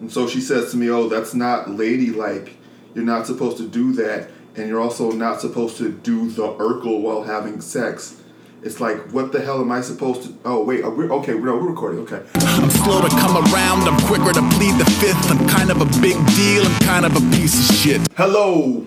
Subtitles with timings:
[0.00, 2.56] And so she says to me, "Oh, that's not ladylike.
[2.94, 7.00] You're not supposed to do that, and you're also not supposed to do the Urkel
[7.00, 8.16] while having sex."
[8.60, 10.34] It's like, what the hell am I supposed to?
[10.44, 12.00] Oh wait, are we, okay, no, we're recording.
[12.00, 12.22] Okay.
[12.34, 15.30] I'm slow to come around, I'm quicker to plead the fifth.
[15.30, 18.00] I'm kind of a big deal, I'm kind of a piece of shit.
[18.16, 18.84] Hello,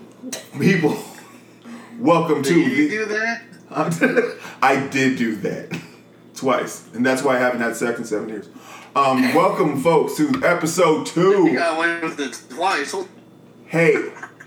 [0.59, 0.97] people.
[1.99, 2.89] Welcome to Did you the.
[2.89, 4.37] do that?
[4.61, 5.79] I did do that
[6.35, 8.49] twice, and that's why I haven't had sex in seven years.
[8.93, 11.53] Um, welcome, folks, to episode You two.
[11.55, 12.93] got away with it twice.
[13.67, 13.95] Hey,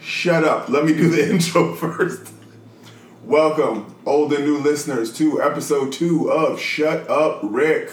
[0.01, 0.69] shut up.
[0.69, 2.31] Let me do the intro first.
[3.25, 7.91] Welcome, old and new listeners, to episode two of Shut Up, Rik.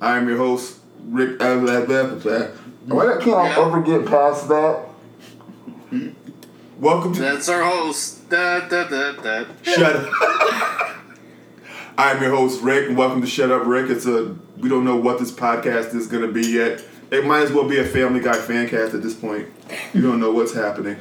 [0.00, 1.38] I am your host, Rik.
[1.38, 2.46] blah.
[2.86, 4.86] Why can't I ever get past that?
[6.78, 8.28] Welcome to That's our host.
[8.30, 9.44] Da, da, da, da.
[9.62, 10.90] Shut up.
[11.96, 13.88] I'm your host, Rik, and welcome to Shut Up, Rik.
[13.88, 16.82] It's a we don't know what this podcast is gonna be yet.
[17.12, 19.48] It might as well be a Family Guy fan cast at this point.
[19.92, 20.96] You don't know what's happening.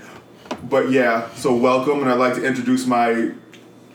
[0.70, 3.32] But yeah, so welcome, and I'd like to introduce my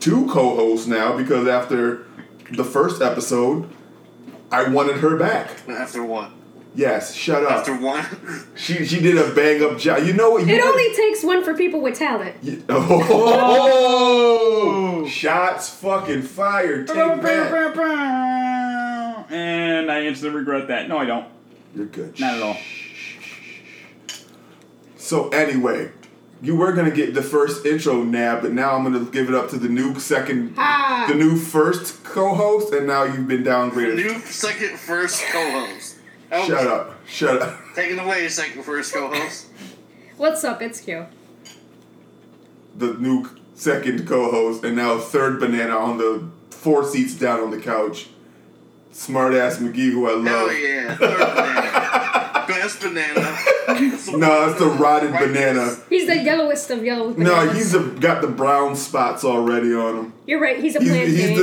[0.00, 2.04] two co-hosts now because after
[2.50, 3.68] the first episode,
[4.50, 5.50] I wanted her back.
[5.68, 6.32] After what?
[6.78, 7.50] Yes, shut up.
[7.50, 8.04] After one?
[8.54, 10.04] she she did a bang up job.
[10.06, 10.46] You know what?
[10.46, 12.36] You It know- only takes one for people with talent.
[12.40, 12.54] Yeah.
[12.68, 16.86] Oh, shots fucking fired.
[16.86, 19.26] Take that.
[19.30, 20.88] And I instantly regret that.
[20.88, 21.26] No, I don't.
[21.74, 22.18] You're good.
[22.20, 22.56] Not at all.
[24.96, 25.90] So anyway,
[26.40, 29.50] you were gonna get the first intro nab, but now I'm gonna give it up
[29.50, 31.06] to the new second, Ah.
[31.08, 33.96] the new first co-host, and now you've been downgraded.
[33.96, 35.77] New second first co-host.
[36.30, 36.94] Oh, Shut up.
[37.06, 37.58] Shut up.
[37.74, 39.46] Taking away second first co-host.
[40.16, 40.60] What's up?
[40.60, 41.06] It's Q.
[42.76, 47.60] The new second co-host, and now third banana on the four seats down on the
[47.60, 48.08] couch.
[48.92, 50.24] Smart ass McGee, who I love.
[50.50, 50.96] Hell yeah.
[50.96, 52.24] Third banana.
[52.48, 53.38] Best banana.
[53.68, 55.28] No, it's the rotted Right.
[55.28, 55.76] banana.
[55.90, 57.12] He's the yellowest of yellow.
[57.12, 57.28] Bananas.
[57.32, 57.56] No, bananas.
[57.56, 60.12] he's a, got the brown spots already on him.
[60.26, 60.58] You're right.
[60.58, 61.14] He's a He's, plantain.
[61.14, 61.38] he's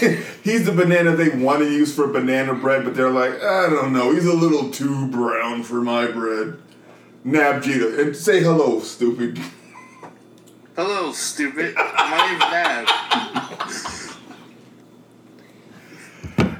[0.00, 3.42] the he's, he's the banana they want to use for banana bread, but they're like,
[3.42, 6.58] I don't know, he's a little too brown for my bread.
[7.24, 9.40] Nab Jeter, and say hello, stupid.
[10.76, 11.74] Hello, stupid.
[11.74, 12.93] My name's Nav.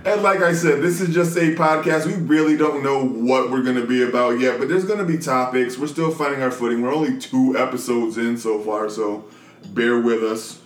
[0.04, 2.04] And like I said, this is just a podcast.
[2.04, 5.78] We really don't know what we're gonna be about yet, but there's gonna be topics.
[5.78, 6.82] We're still finding our footing.
[6.82, 9.24] We're only two episodes in so far, so
[9.72, 10.60] bear with us.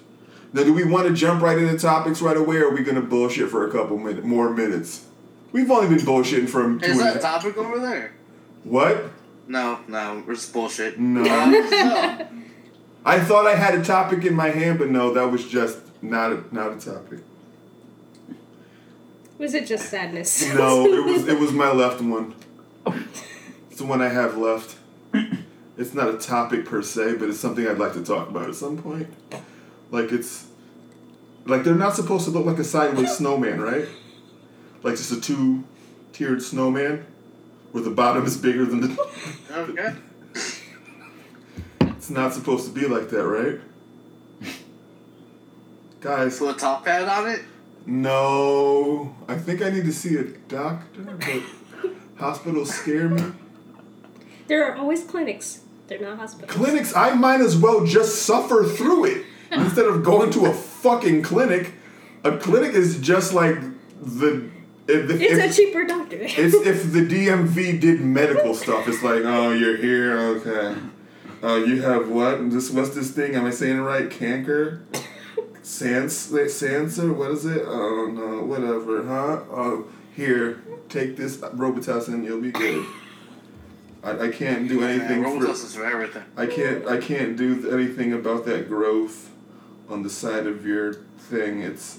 [0.53, 3.01] Now, do we want to jump right into topics right away, or are we gonna
[3.01, 5.07] bullshit for a couple minute, more minutes?
[5.53, 8.13] We've only been bullshitting from two Is and a topic over there?
[8.65, 9.05] What?
[9.47, 10.99] No, no, we're just bullshit.
[10.99, 11.23] No.
[13.05, 16.33] I thought I had a topic in my hand, but no, that was just not
[16.33, 17.21] a, not a topic.
[19.39, 20.45] Was it just sadness?
[20.55, 22.35] No, it was it was my left one.
[23.71, 24.77] It's the one I have left.
[25.77, 28.57] It's not a topic per se, but it's something I'd like to talk about at
[28.57, 29.07] some point.
[29.93, 30.49] Like it's
[31.47, 33.87] like they're not supposed to look like a sideways snowman, right?
[34.83, 35.63] Like just a two
[36.13, 37.07] tiered snowman
[37.71, 39.07] where the bottom is bigger than the
[39.53, 39.95] okay.
[41.83, 43.61] It's not supposed to be like that, right?
[46.01, 47.43] Guys, Put a top hat on it?
[47.89, 53.33] No, I think I need to see a doctor, but hospitals scare me.
[54.47, 55.63] there are always clinics.
[55.87, 56.53] They're not hospitals.
[56.53, 61.23] Clinics, I might as well just suffer through it instead of going to a fucking
[61.23, 61.73] clinic.
[62.25, 63.57] A clinic is just like
[64.03, 64.51] the.
[64.87, 66.19] If, if, It's a cheaper doctor.
[66.21, 68.87] it's if the DMV did medical stuff.
[68.87, 70.79] It's like, oh, you're here, okay.
[71.43, 72.51] Oh, you have what?
[72.51, 73.35] This what's this thing?
[73.35, 74.11] Am I saying it right?
[74.11, 74.83] Canker?
[75.69, 77.15] Sans Sansa?
[77.15, 77.63] What is it?
[77.67, 79.43] Oh no, whatever, huh?
[79.51, 79.85] Oh,
[80.17, 82.87] here, take this Robitussin, you'll be good.
[84.03, 85.45] I, I can't do anything Yeah, for.
[85.45, 86.23] Robitussin for everything.
[86.39, 86.87] I can't.
[86.87, 89.31] I can't do anything about that growth
[89.91, 91.61] on the side of your thing.
[91.61, 91.99] It's.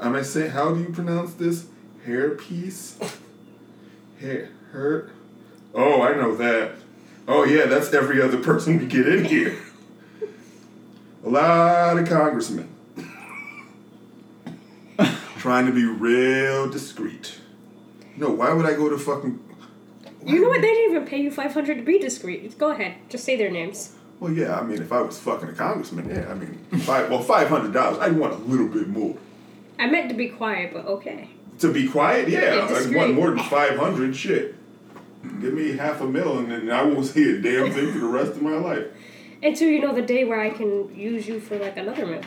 [0.00, 0.52] Am I saying?
[0.52, 1.66] How do you pronounce this?
[2.06, 2.98] Hair piece.
[4.20, 4.50] Hair.
[4.70, 5.10] Hurt.
[5.74, 6.76] Oh, I know that.
[7.26, 9.58] Oh yeah, that's every other person we get in here.
[11.24, 12.71] A lot of congressmen.
[15.42, 17.40] Trying to be real discreet.
[18.16, 19.40] No, why would I go to fucking
[20.24, 20.60] you know what?
[20.60, 22.56] They didn't even pay you five hundred to be discreet.
[22.58, 22.94] Go ahead.
[23.08, 23.96] Just say their names.
[24.20, 27.22] Well, yeah, I mean, if I was fucking a congressman, yeah, I mean, five, well,
[27.22, 29.16] five hundred dollars, I'd want a little bit more.
[29.80, 31.28] I meant to be quiet, but okay.
[31.58, 34.14] To be quiet, yeah, Yeah, I'd want more than five hundred.
[34.14, 34.54] Shit,
[35.40, 38.06] give me half a mil, and then I won't see a damn thing for the
[38.06, 38.86] rest of my life.
[39.42, 42.22] Until you know the day where I can use you for like another meal.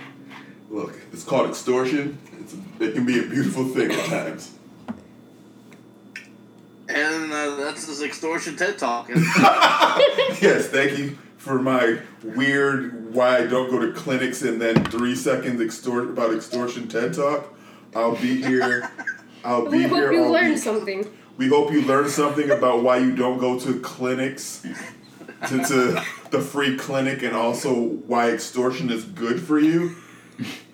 [0.75, 2.17] Look, it's called extortion.
[2.37, 4.51] It's a, it can be a beautiful thing at times.
[6.89, 9.07] And uh, That's his extortion TED talk.
[10.41, 15.15] Yes, thank you for my weird why I don't go to clinics and then three
[15.15, 17.53] seconds extort about extortion TED talk.
[17.95, 18.91] I'll be here.
[19.45, 19.87] I'll be We here.
[19.87, 20.57] hope you all learned week.
[20.57, 21.09] something.
[21.37, 24.67] We hope you learned something about why you don't go to clinics,
[25.47, 29.95] to, to the free clinic, and also why extortion is good for you.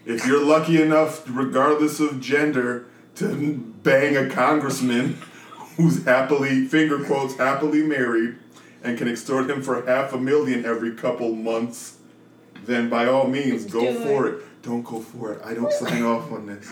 [0.05, 5.17] If you're lucky enough, regardless of gender, to bang a congressman
[5.77, 8.35] who's happily, finger quotes, happily married,
[8.83, 11.97] and can extort him for half a million every couple months,
[12.65, 14.35] then by all means, go Do for it.
[14.35, 14.43] it.
[14.63, 15.41] Don't go for it.
[15.43, 16.69] I don't sign off on this.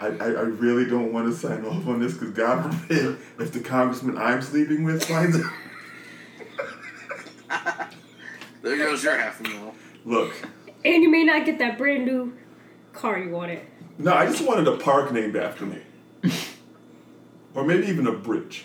[0.00, 3.52] I, I, I really don't want to sign off on this because God forbid if
[3.52, 5.52] the congressman I'm sleeping with finds out.
[8.62, 9.74] there goes your half a mil.
[10.04, 10.32] Look,
[10.84, 12.32] And you may not get that brand new
[12.92, 13.60] car you wanted.
[13.98, 15.80] no, I just wanted a park named after me.
[17.54, 18.64] or maybe even a bridge.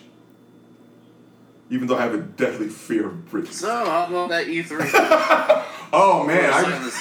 [1.70, 3.58] Even though I have a deadly fear of bridges.
[3.60, 5.66] So, how about that E E3?
[5.96, 6.96] Oh man, I, silence,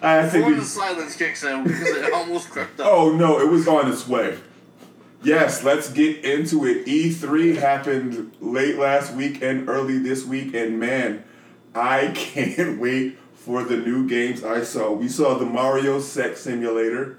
[0.00, 2.86] I think before we, the silence kicks in because it almost crept up.
[2.90, 4.38] Oh no, it was on its way.
[5.22, 6.86] Yes, let's get into it.
[6.86, 11.22] E3 happened late last week and early this week, and man,
[11.74, 13.18] I can't wait
[13.48, 14.92] for the new games I saw.
[14.92, 17.18] We saw the Mario Sex Simulator.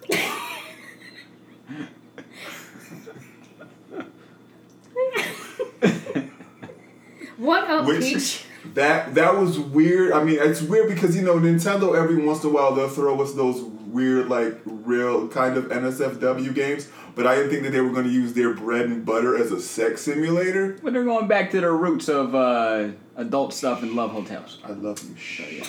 [7.37, 8.45] What up, Which Peach?
[8.75, 10.11] that that was weird.
[10.11, 13.19] I mean, it's weird because you know Nintendo every once in a while they'll throw
[13.23, 17.81] us those weird like real kind of NSFW games, but I didn't think that they
[17.81, 20.77] were going to use their bread and butter as a sex simulator.
[20.83, 24.59] But they're going back to their roots of uh, adult stuff and love hotels.
[24.63, 25.01] I love
[25.39, 25.63] you.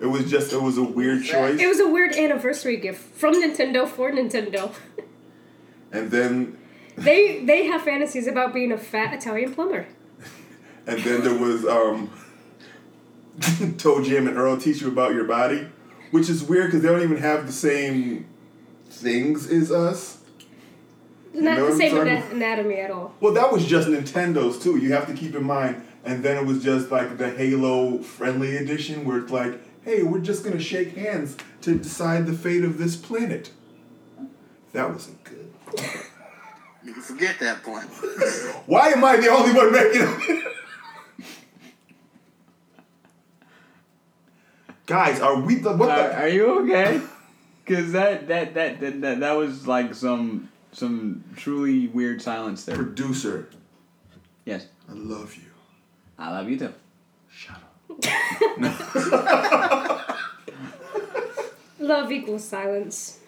[0.00, 3.34] It was just it was a weird choice, It was a weird anniversary gift from
[3.34, 4.72] Nintendo for Nintendo.
[5.92, 6.56] and then
[6.96, 9.86] They they have fantasies about being a fat Italian plumber.
[10.86, 12.10] and then there was um,
[13.78, 15.66] Toe Jam and Earl teach you about your body,
[16.10, 18.26] which is weird because they don't even have the same
[18.88, 20.18] things as us.
[21.32, 23.14] Not know the same ana- anatomy at all.
[23.20, 24.78] Well, that was just Nintendo's too.
[24.78, 25.86] You have to keep in mind.
[26.04, 29.60] And then it was just like the Halo friendly edition where it's like,
[29.90, 33.50] hey, we're just gonna shake hands to decide the fate of this planet.
[34.72, 35.52] That wasn't good.
[36.84, 37.84] You can forget that point.
[38.66, 40.46] Why am I the only one making it?
[44.86, 46.14] Guys, are we the what Uh, the?
[46.16, 47.00] are you okay?
[47.64, 52.74] Because that, that, that, that, that, that was like some some truly weird silence there.
[52.74, 53.48] Producer,
[54.44, 54.66] Yes.
[54.88, 55.50] I love you.
[56.18, 56.72] I love you too.
[61.78, 63.18] Love equals silence.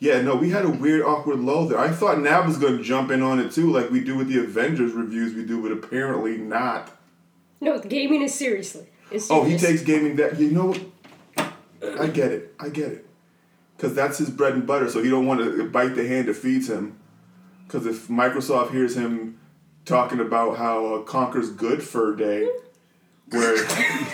[0.00, 1.78] Yeah, no, we had a weird, awkward lull there.
[1.78, 4.40] I thought Nab was gonna jump in on it too, like we do with the
[4.40, 6.90] Avengers reviews we do, but apparently not.
[7.60, 8.86] No, gaming is seriously.
[9.30, 10.38] Oh, he takes gaming that.
[10.38, 10.74] You know.
[11.98, 12.54] I get it.
[12.58, 13.06] I get it.
[13.76, 14.90] Because that's his bread and butter.
[14.90, 16.98] So he don't want to bite the hand that feeds him.
[17.66, 19.38] Because if Microsoft hears him
[19.84, 22.48] talking about how uh, Conker's Good for a Day,
[23.34, 24.08] where it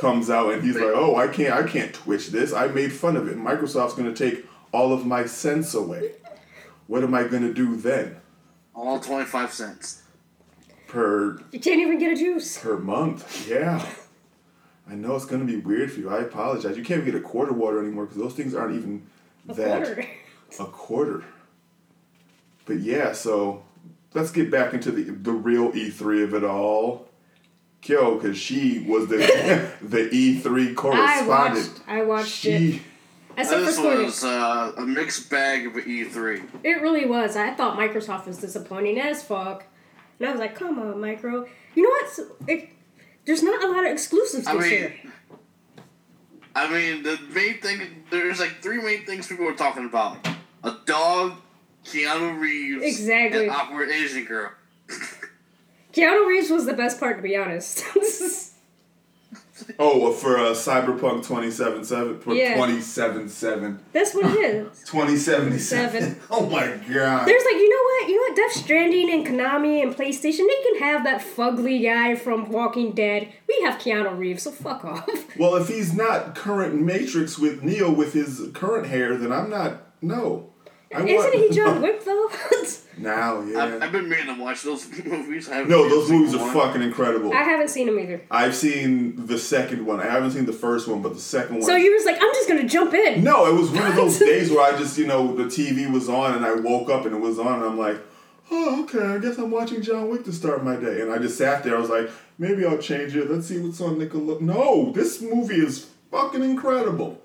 [0.00, 2.52] comes out and he's like, "Oh, I can't, I can't twitch this.
[2.52, 3.36] I made fun of it.
[3.38, 6.12] Microsoft's gonna take all of my sense away.
[6.86, 8.16] What am I gonna do then?
[8.74, 10.02] All 25 cents.
[10.88, 12.58] Per You can't even get a juice.
[12.58, 13.48] per month.
[13.48, 13.84] Yeah.
[14.88, 16.10] I know it's gonna be weird for you.
[16.10, 16.76] I apologize.
[16.76, 19.02] You can't even get a quarter water anymore because those things aren't even
[19.48, 20.06] A that quarter.
[20.58, 21.24] a quarter.
[22.66, 23.62] But yeah, so
[24.14, 27.08] let's get back into the the real E3 of it all.
[27.82, 29.16] Kyo, because she was the
[29.82, 31.08] the E3 correspondent.
[31.08, 31.68] I correspondent.
[31.68, 31.88] watched.
[31.88, 32.72] I watched it.
[32.72, 32.82] she
[33.36, 36.42] Except for This was uh, a mixed bag of E E3.
[36.64, 37.36] It really was.
[37.36, 39.64] I thought Microsoft was disappointing as fuck.
[40.18, 41.46] And I was like, come on, Micro.
[41.74, 42.48] You know what?
[42.48, 42.68] It,
[43.24, 44.94] there's not a lot of exclusives I this mean, year.
[46.54, 50.18] I mean, the main thing, there's like three main things people were talking about
[50.64, 51.34] a dog,
[51.84, 53.44] Keanu Reeves, Exactly.
[53.44, 54.50] and awkward Asian girl.
[55.92, 57.84] Keanu Reeves was the best part, to be honest.
[59.78, 62.54] oh for uh, Cyberpunk 277 Yeah.
[62.54, 64.78] 277 That's what it is.
[64.86, 65.58] 2077.
[65.60, 66.20] Seven.
[66.30, 67.26] Oh my god.
[67.26, 68.08] There's like, you know what?
[68.08, 68.36] You know what?
[68.36, 73.28] Death Stranding and Konami and PlayStation, they can have that fugly guy from Walking Dead.
[73.48, 75.08] We have Keanu Reeves, so fuck off.
[75.36, 79.82] Well, if he's not current Matrix with Neo with his current hair, then I'm not.
[80.02, 80.49] No.
[80.94, 82.28] I Isn't he John Wick though?
[82.98, 83.78] Now, I've, yeah.
[83.80, 85.48] I've been meaning to watch those movies.
[85.48, 86.52] I haven't No, seen those movies are one.
[86.54, 87.32] fucking incredible.
[87.32, 88.20] I haven't seen him either.
[88.30, 90.00] I've seen the second one.
[90.00, 91.62] I haven't seen the first one, but the second one.
[91.64, 93.24] So you was like, I'm just gonna jump in.
[93.24, 96.10] No, it was one of those days where I just, you know, the TV was
[96.10, 97.96] on and I woke up and it was on and I'm like,
[98.50, 101.00] oh, okay, I guess I'm watching John Wick to start my day.
[101.00, 101.76] And I just sat there.
[101.78, 103.30] I was like, maybe I'll change it.
[103.30, 104.42] Let's see what's on Nickelodeon.
[104.42, 107.18] No, this movie is fucking incredible.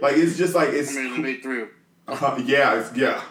[0.00, 1.68] like it's just like it's I mean, they made through.
[2.08, 3.22] Uh, yeah, it's, yeah.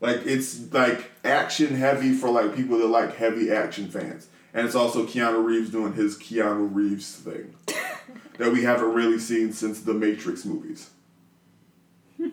[0.00, 4.28] Like it's like action heavy for like people that like heavy action fans.
[4.52, 7.54] And it's also Keanu Reeves doing his Keanu Reeves thing
[8.38, 10.90] that we haven't really seen since the Matrix movies.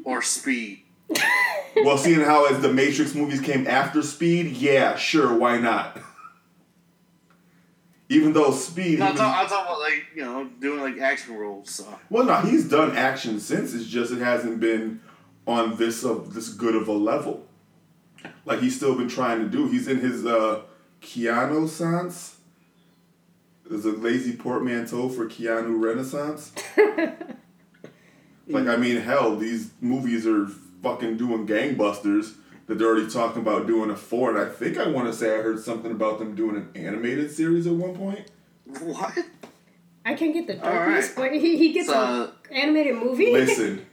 [0.03, 0.81] Or Speed.
[1.74, 5.98] Well, seeing how as the Matrix movies came after Speed, yeah, sure, why not?
[8.10, 10.98] Even though Speed, No, I'm was- talking, I'm talking about like you know doing like
[11.00, 11.70] action roles.
[11.70, 13.74] So well, no, he's done action since.
[13.74, 15.00] It's just it hasn't been
[15.48, 17.45] on this of this good of a level.
[18.45, 19.67] Like he's still been trying to do.
[19.67, 20.62] He's in his uh,
[21.01, 22.38] Keanu Sans.
[23.69, 26.51] There's a lazy portmanteau for Keanu Renaissance.
[28.48, 30.48] like I mean, hell, these movies are
[30.83, 32.36] fucking doing gangbusters.
[32.67, 35.33] That they're already talking about doing a four, and I think I want to say
[35.38, 38.29] I heard something about them doing an animated series at one point.
[38.79, 39.17] what?
[40.05, 41.15] I can't get the All darkness, right.
[41.31, 43.33] but he, he gets So- an animated movie.
[43.33, 43.86] Listen,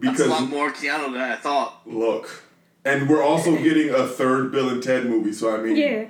[0.00, 1.82] That's because a lot more Keanu than I thought.
[1.86, 2.44] Look,
[2.84, 6.06] and we're also getting a third Bill and Ted movie, so I mean, yeah.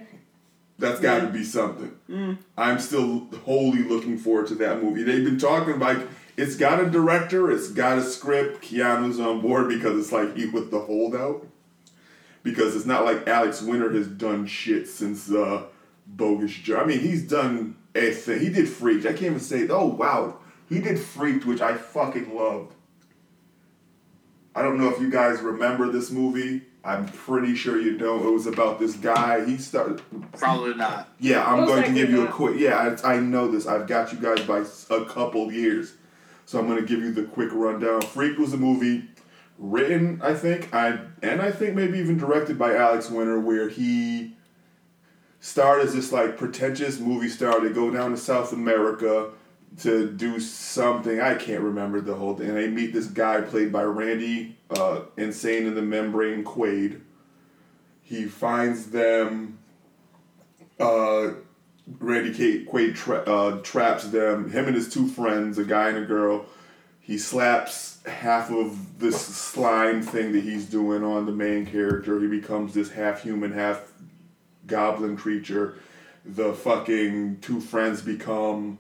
[0.78, 1.98] that's got to be something.
[2.56, 5.02] I'm still wholly looking forward to that movie.
[5.02, 5.98] They've been talking like
[6.36, 8.62] it's got a director, it's got a script.
[8.62, 11.46] Keanu's on board because it's like he was the holdout.
[12.42, 15.62] Because it's not like Alex Winter has done shit since uh,
[16.06, 16.78] Bogus Joe.
[16.78, 18.40] I mean, he's done a thing.
[18.40, 19.06] He did Freaked.
[19.06, 19.66] I can't even say.
[19.68, 20.36] Oh wow,
[20.68, 22.73] he did Freaked, which I fucking loved.
[24.54, 26.62] I don't know if you guys remember this movie.
[26.84, 28.26] I'm pretty sure you don't.
[28.26, 29.44] It was about this guy.
[29.44, 30.02] He started.
[30.37, 31.08] Probably not.
[31.18, 32.58] Yeah, I'm Most going to give you a quick.
[32.58, 33.66] Yeah, I, I know this.
[33.66, 35.94] I've got you guys by a couple years,
[36.44, 38.02] so I'm going to give you the quick rundown.
[38.02, 39.08] Freak was a movie
[39.58, 44.37] written, I think, I and I think maybe even directed by Alex Winter, where he
[45.40, 49.30] starred as this like pretentious movie star to go down to South America
[49.80, 51.20] to do something.
[51.20, 52.48] I can't remember the whole thing.
[52.48, 57.00] And they meet this guy played by Randy, uh, insane in the membrane Quaid.
[58.02, 59.58] He finds them.
[60.78, 61.30] Uh,
[61.98, 64.50] Randy Kate Quaid tra- uh, traps them.
[64.50, 66.46] Him and his two friends, a guy and a girl.
[67.00, 72.18] He slaps half of this slime thing that he's doing on the main character.
[72.20, 73.92] He becomes this half human, half
[74.66, 75.76] goblin creature.
[76.24, 78.78] The fucking two friends become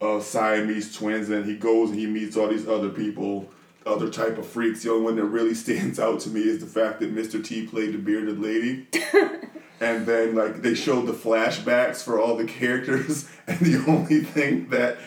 [0.00, 3.48] uh, Siamese twins, and he goes and he meets all these other people,
[3.84, 4.82] other type of freaks.
[4.82, 7.44] The only one that really stands out to me is the fact that Mr.
[7.44, 8.86] T played the bearded lady.
[9.80, 14.68] and then like they showed the flashbacks for all the characters, and the only thing
[14.68, 14.98] that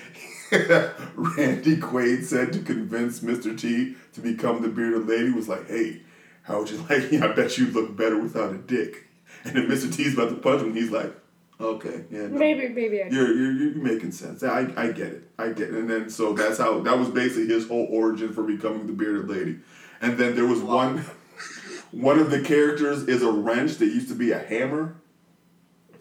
[1.15, 3.57] Randy Quaid said to convince Mr.
[3.57, 6.01] T to become the bearded lady was like, "Hey,
[6.43, 7.13] how would you like?
[7.13, 9.07] I bet you'd look better without a dick."
[9.43, 9.93] And then Mr.
[9.93, 10.75] T's about to punch him.
[10.75, 11.13] He's like,
[11.62, 12.27] "Okay, yeah, no.
[12.38, 14.44] Maybe, maybe I You're, you're, you're making sense.
[14.44, 15.30] I, I get it.
[15.38, 15.74] I get it.
[15.75, 19.30] And then, so that's how, that was basically his whole origin for becoming the bearded
[19.30, 19.60] lady.
[20.01, 21.06] And then there was one,
[21.91, 24.96] one of the characters is a wrench that used to be a hammer.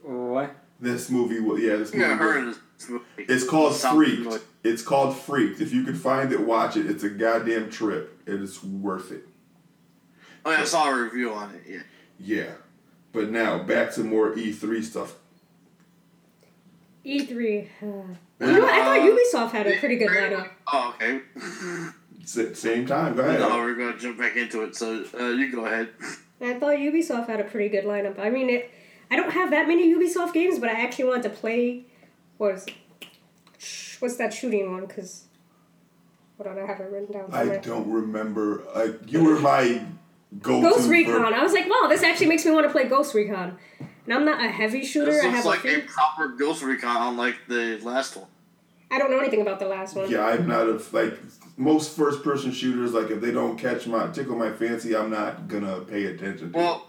[0.02, 0.54] What?
[0.80, 2.06] This movie, was yeah, this movie.
[2.06, 3.04] Yeah, I heard was- this movie.
[3.18, 4.16] It's called Sounds Freaked.
[4.22, 4.40] familiar.
[4.64, 5.60] It's called Freaked.
[5.60, 6.86] If you can find it, watch it.
[6.86, 8.18] It's a goddamn trip.
[8.26, 9.26] It is worth it.
[10.44, 11.62] Oh yeah, I saw a review on it.
[11.68, 11.82] Yeah.
[12.18, 12.52] Yeah.
[13.12, 15.14] But now, back to more E3 stuff.
[17.04, 17.66] E3.
[17.82, 18.72] Uh, you know what?
[18.72, 20.50] I thought Ubisoft had a pretty good lineup.
[20.72, 21.20] Oh, okay.
[22.24, 23.16] Same time.
[23.16, 23.40] Go ahead.
[23.40, 24.76] No, we're gonna jump back into it.
[24.76, 25.88] So uh, you go ahead.
[26.40, 28.18] I thought Ubisoft had a pretty good lineup.
[28.18, 28.70] I mean, it,
[29.10, 31.84] I don't have that many Ubisoft games, but I actually wanted to play.
[32.38, 32.74] What is it?
[34.00, 34.86] What's that shooting one?
[34.86, 35.24] Because.
[36.36, 38.62] Hold on, I have it written down I don't remember.
[38.74, 39.82] Like, you were my
[40.40, 40.70] go-to.
[40.70, 41.34] Ghost for- Recon.
[41.34, 43.58] I was like, wow, this actually makes me want to play Ghost Recon.
[44.10, 45.12] And I'm not a heavy shooter.
[45.12, 48.26] This I looks have like a a proper Ghost Recon, unlike the last one.
[48.90, 50.10] I don't know anything about the last one.
[50.10, 51.16] Yeah, I'm not a like
[51.56, 52.92] most first person shooters.
[52.92, 56.52] Like if they don't catch my tickle my fancy, I'm not gonna pay attention.
[56.52, 56.58] To.
[56.58, 56.60] it.
[56.60, 56.88] Well,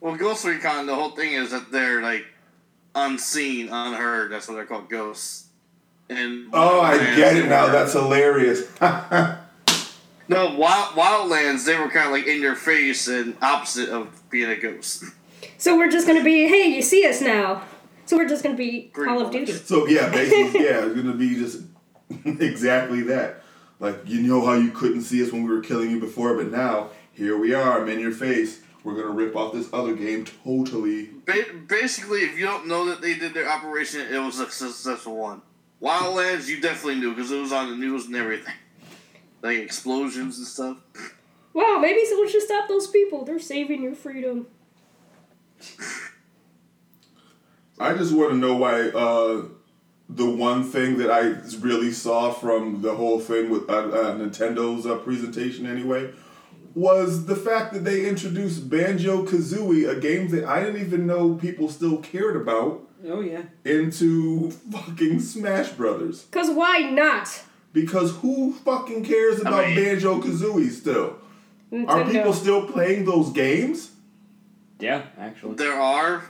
[0.00, 0.86] well, Ghost Recon.
[0.86, 2.24] The whole thing is that they're like
[2.94, 4.32] unseen, unheard.
[4.32, 5.48] That's what they're called, ghosts.
[6.08, 7.66] And oh, I get it now.
[7.66, 8.62] were- That's hilarious.
[8.80, 11.66] no Wild, Wildlands.
[11.66, 15.04] They were kind of like in your face and opposite of being a ghost.
[15.58, 17.62] So we're just gonna be, hey, you see us now.
[18.04, 19.32] So we're just gonna be Pretty Call of.
[19.32, 19.52] Duty.
[19.52, 21.62] so yeah, basically, yeah, it's gonna be just
[22.24, 23.42] exactly that.
[23.80, 26.50] Like you know how you couldn't see us when we were killing you before, but
[26.50, 27.80] now here we are.
[27.82, 28.60] I'm in your face.
[28.84, 31.06] We're gonna rip off this other game totally.
[31.24, 35.16] Ba- basically, if you don't know that they did their operation, it was a successful
[35.16, 35.42] one.
[35.82, 38.54] Wildlands, you definitely knew because it was on the news and everything,
[39.42, 40.76] like explosions and stuff.
[41.52, 43.24] Wow, maybe someone should stop those people.
[43.24, 44.46] They're saving your freedom.
[47.78, 49.42] I just want to know why uh,
[50.08, 51.20] the one thing that I
[51.60, 56.10] really saw from the whole thing with uh, uh, Nintendo's uh, presentation, anyway,
[56.74, 61.34] was the fact that they introduced Banjo Kazooie, a game that I didn't even know
[61.34, 63.42] people still cared about, Oh yeah.
[63.64, 66.26] into fucking Smash Brothers.
[66.30, 67.42] Cause why not?
[67.74, 71.16] Because who fucking cares about mean- Banjo Kazooie still?
[71.70, 71.88] Nintendo.
[71.88, 73.90] Are people still playing those games?
[74.78, 75.54] Yeah, actually.
[75.54, 76.24] There are.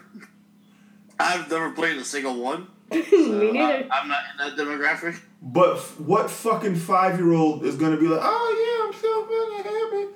[1.18, 2.68] I've never played a single one.
[2.90, 3.16] Me So
[3.52, 3.86] neither.
[3.90, 5.18] I, am not in that demographic.
[5.42, 9.22] But f- what fucking five year old is gonna be like, oh yeah, I'm so
[9.24, 10.06] fucking happy.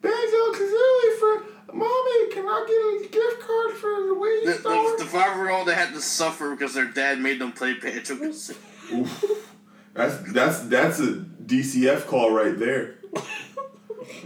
[0.00, 4.96] Banjo Kazooie for mommy, can I get a gift card for the Wii The, store?
[4.98, 7.74] the, the five year old that had to suffer because their dad made them play
[7.74, 8.56] Banjo Kazooie.
[8.92, 9.48] Oof.
[9.94, 11.12] That's that's that's a
[11.44, 12.96] DCF call right there.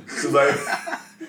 [0.06, 0.54] 'Cause like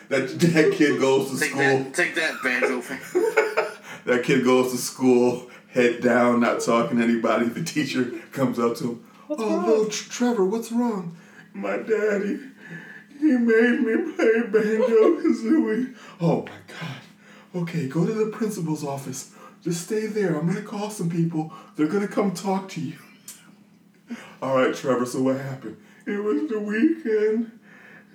[0.09, 1.61] that that kid goes to Take school.
[1.61, 2.99] that, take that, Banjo fan.
[4.05, 7.47] That kid goes to school, head down, not talking to anybody.
[7.49, 9.05] The teacher comes up to him.
[9.27, 11.17] What's oh, wrong?" little Trevor, what's wrong?
[11.53, 12.39] My daddy,
[13.19, 15.93] he made me play Banjo Kazooie.
[16.21, 17.63] Oh my God.
[17.63, 19.31] Okay, go to the principal's office.
[19.63, 20.37] Just stay there.
[20.37, 21.51] I'm gonna call some people.
[21.75, 22.95] They're gonna come talk to you.
[24.41, 25.05] All right, Trevor.
[25.05, 25.77] So what happened?
[26.05, 27.56] It was the weekend,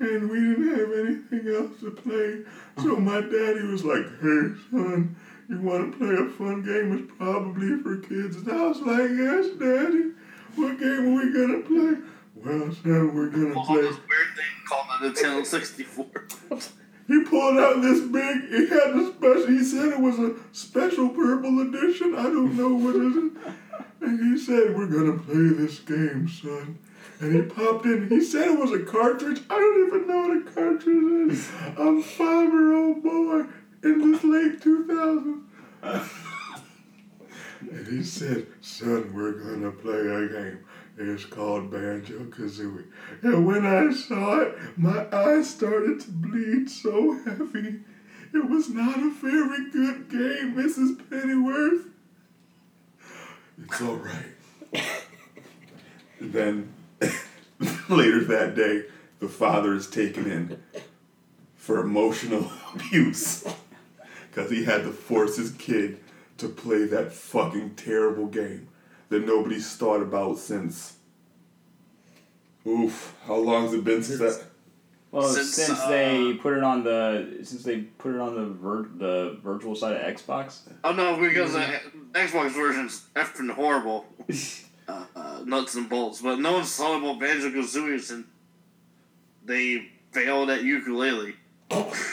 [0.02, 2.42] and we didn't have anything else to play.
[2.82, 5.16] So my daddy was like, "Hey, son,
[5.48, 6.92] you want to play a fun game?
[6.98, 10.12] It's probably for kids." And I was like, "Yes, daddy.
[10.56, 11.96] What game are we gonna play?"
[12.34, 13.82] Well, son, we're gonna play.
[13.82, 16.06] this weird thing called the Nintendo 64.
[17.08, 18.48] He pulled out this big.
[18.48, 19.46] He had the special.
[19.48, 22.14] He said it was a special purple edition.
[22.14, 23.54] I don't know what it is.
[24.00, 26.78] And he said, "We're gonna play this game, son."
[27.22, 28.08] And he popped in.
[28.08, 29.42] He said it was a cartridge.
[29.48, 31.48] I don't even know what a cartridge is.
[31.78, 33.44] I'm a five-year-old boy
[33.84, 35.42] in this late 2000s.
[37.60, 40.58] And he said, "Son, we're gonna play a game.
[40.98, 42.86] It's called Banjo Kazooie."
[43.22, 47.84] And when I saw it, my eyes started to bleed so heavy.
[48.34, 50.98] It was not a very good game, Mrs.
[51.08, 51.86] Pennyworth.
[53.62, 54.32] It's all right.
[56.20, 56.72] then
[57.88, 58.84] later that day,
[59.20, 60.62] the father is taken in
[61.56, 63.44] for emotional abuse
[64.28, 66.00] because he had to force his kid
[66.38, 68.68] to play that fucking terrible game
[69.10, 70.96] that nobody's thought about since.
[72.66, 74.42] Oof, how long's it been since that?
[75.12, 78.46] Well, Since, since, uh, they put it on the since they put it on the
[78.46, 80.60] vir- the virtual side of Xbox.
[80.82, 81.80] Oh no, because the
[82.12, 84.06] Xbox version's effing horrible.
[84.88, 86.20] uh, uh, nuts and bolts.
[86.20, 88.26] But no one's thought about Banjo Kazooie since
[89.44, 91.34] they failed at Yooka-Laylee.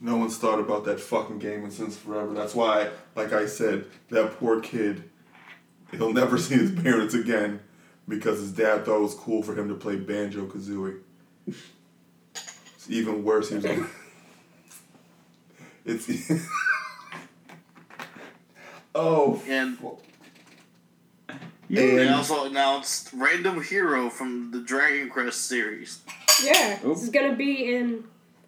[0.00, 2.32] No one's thought about that fucking game in since forever.
[2.32, 5.10] That's why, like I said, that poor kid,
[5.90, 7.58] he'll never see his parents again
[8.06, 11.00] because his dad thought it was cool for him to play Banjo Kazooie.
[11.48, 13.48] It's even worse.
[13.48, 13.80] He was like,
[15.84, 16.30] it's.
[18.94, 19.78] oh, And
[21.68, 26.00] and they also announced Random Hero from the Dragon Quest series.
[26.42, 26.94] Yeah, Oop.
[26.94, 28.04] this is gonna be in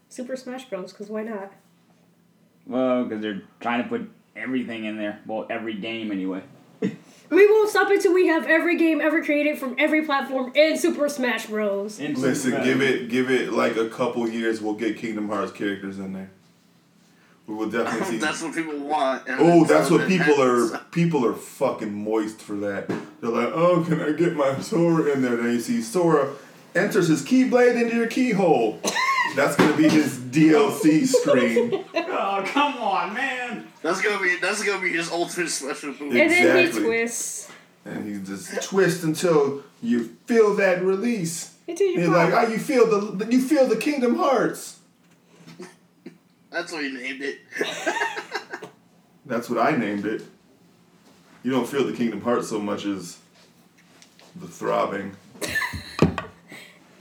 [0.09, 0.92] Super Smash Bros.
[0.92, 1.52] Because why not?
[2.66, 5.20] Well, because they're trying to put everything in there.
[5.26, 6.42] Well, every game anyway.
[7.30, 11.09] We won't stop until we have every game ever created from every platform in Super
[11.09, 12.00] Smash Bros.
[12.00, 14.61] In listen, Super- give it, give it like a couple years.
[14.61, 16.30] We'll get Kingdom Hearts characters in there.
[17.51, 18.19] We will definitely see.
[18.19, 19.25] that's what people want.
[19.29, 20.79] Oh, that's what people are.
[20.93, 22.89] People are fucking moist for that.
[23.21, 25.37] They're like, oh, can I get my Sora in there?
[25.37, 26.31] Then you see Sora
[26.75, 28.81] enters his Keyblade into your keyhole.
[29.37, 31.85] That's gonna be his DLC screen.
[31.95, 33.67] Oh come on, man!
[33.83, 36.13] That's gonna be that's gonna be his ultimate special move.
[36.15, 36.23] Yeah.
[36.23, 36.85] And then he Exactly.
[36.85, 37.51] twists
[37.85, 41.55] And you just twist until you feel that release.
[41.69, 44.80] into your You're like, oh, you feel the you feel the Kingdom Hearts.
[46.51, 47.39] That's what he named it.
[49.27, 50.23] That's what I named it.
[51.43, 53.19] You don't feel the Kingdom Hearts so much as
[54.37, 55.17] the throbbing.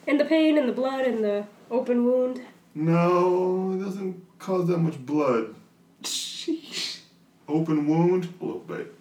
[0.08, 2.42] And the pain and the blood and the open wound.
[2.76, 5.56] No, it doesn't cause that much blood.
[7.48, 8.94] Open wound, a little bit.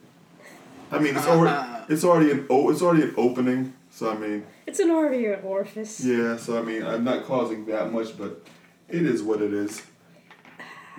[0.90, 1.84] I mean, it's already uh-huh.
[1.90, 3.74] it's already an oh, it's already an opening.
[3.90, 6.02] So I mean, It's an already an orifice.
[6.02, 6.36] yeah.
[6.38, 8.42] So I mean, I'm not causing that much, but
[8.88, 9.82] it is what it is.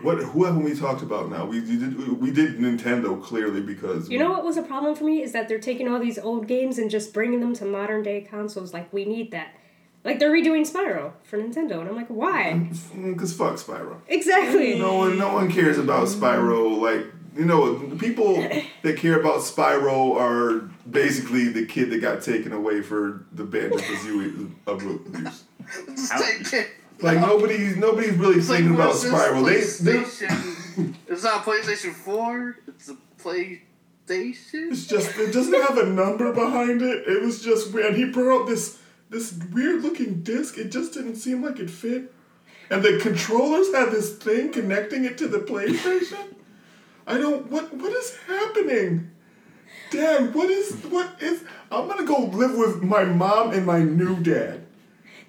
[0.01, 1.45] What who haven't we talked about now?
[1.45, 5.21] We did we did Nintendo clearly because You know what was a problem for me
[5.21, 8.21] is that they're taking all these old games and just bringing them to modern day
[8.21, 8.73] consoles.
[8.73, 9.55] Like we need that.
[10.03, 12.69] Like they're redoing Spyro for Nintendo, and I'm like, why?
[12.95, 13.97] Because fuck Spyro.
[14.07, 14.79] Exactly.
[14.79, 16.79] No one, no one cares about Spyro.
[16.79, 18.35] Like you know, the people
[18.83, 23.77] that care about Spyro are basically the kid that got taken away for the Banjo
[23.77, 25.43] Kazooie abuse.
[25.95, 26.67] Same kid.
[27.01, 29.45] Like nobody's nobody's really It's like, thinking about what's this Spyro.
[29.45, 32.57] They, they it's not a PlayStation 4.
[32.67, 34.71] It's a PlayStation.
[34.71, 37.07] it's just it doesn't have a number behind it.
[37.07, 37.87] It was just weird.
[37.87, 40.57] And he brought out this this weird looking disc.
[40.57, 42.13] It just didn't seem like it fit.
[42.69, 46.35] And the controllers had this thing connecting it to the PlayStation.
[47.07, 49.11] I don't what what is happening?
[49.89, 54.21] Dad, what is what is I'm gonna go live with my mom and my new
[54.21, 54.65] dad.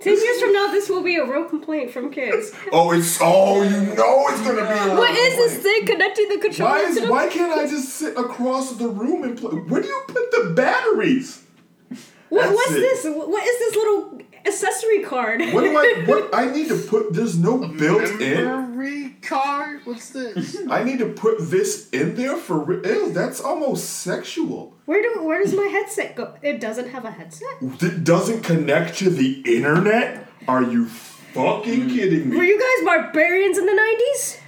[0.00, 2.52] Ten years from now, this will be a real complaint from kids.
[2.72, 4.78] Oh, it's oh, you know it's gonna be.
[4.78, 7.88] A real What is this thing connecting the controller Why is why can't I just
[7.90, 9.52] sit across the room and play?
[9.52, 11.42] Where do you put the batteries?
[12.28, 12.80] What, That's what's it.
[12.80, 13.04] this?
[13.06, 15.40] What is this little accessory card?
[15.52, 17.12] What do I what I need to put?
[17.12, 18.20] There's no built
[18.82, 18.92] in.
[18.92, 19.80] Memory card.
[19.84, 20.58] What's this?
[20.70, 23.10] I need to put this in there for real.
[23.10, 24.74] That's almost sexual.
[24.86, 26.34] Where do where does my headset go?
[26.42, 27.48] It doesn't have a headset.
[27.60, 30.26] It doesn't connect to the internet.
[30.48, 31.94] Are you fucking mm.
[31.94, 32.36] kidding me?
[32.36, 34.38] Were you guys barbarians in the nineties?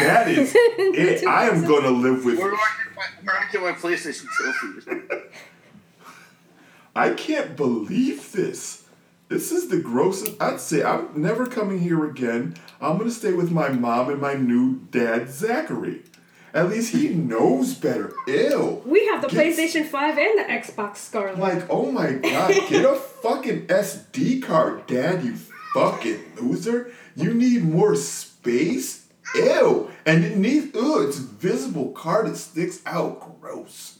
[0.00, 1.26] That is it.
[1.26, 2.38] I am gonna live with.
[2.38, 4.86] Where do I get my, where do I get my PlayStation trophies?
[6.96, 8.79] I can't believe this.
[9.30, 10.42] This is the grossest.
[10.42, 12.56] I'd say I'm never coming here again.
[12.80, 16.02] I'm gonna stay with my mom and my new dad, Zachary.
[16.52, 18.12] At least he knows better.
[18.26, 18.82] Ew.
[18.84, 21.38] We have the Get- PlayStation Five and the Xbox Scarlett.
[21.38, 25.36] Like, oh my god, get a fucking SD card, dad, you
[25.74, 26.90] fucking loser.
[27.14, 29.06] You need more space?
[29.36, 29.90] Ew.
[30.04, 32.26] And it needs, ew, it's visible card.
[32.26, 33.40] It sticks out.
[33.40, 33.98] Gross.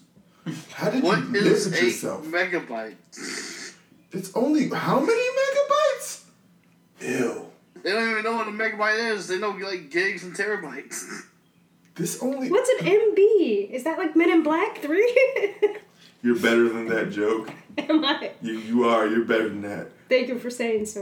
[0.72, 2.24] How did What you live is with eight yourself?
[2.26, 3.59] megabytes?
[4.12, 6.24] It's only how many megabytes?
[7.00, 7.46] Ew.
[7.82, 9.28] They don't even know what a megabyte is.
[9.28, 11.22] They know like gigs and terabytes.
[11.94, 12.50] This only.
[12.50, 13.70] What's an MB?
[13.70, 15.16] Is that like Men in Black Three?
[16.22, 17.50] You're better than that joke.
[17.78, 18.32] Am I?
[18.42, 19.06] You you are.
[19.06, 19.90] You're better than that.
[20.08, 21.00] Thank you for saying so.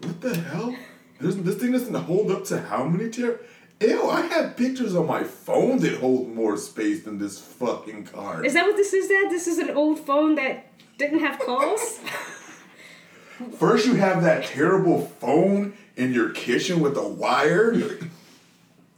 [0.00, 0.74] What the hell?
[1.20, 3.40] There's, this thing doesn't hold up to how many ter?
[3.80, 4.08] Ew!
[4.08, 8.46] I have pictures on my phone that hold more space than this fucking card.
[8.46, 9.30] Is that what this is, Dad?
[9.30, 10.71] This is an old phone that
[11.02, 11.98] didn't have calls.
[13.58, 17.72] First, you have that terrible phone in your kitchen with a wire.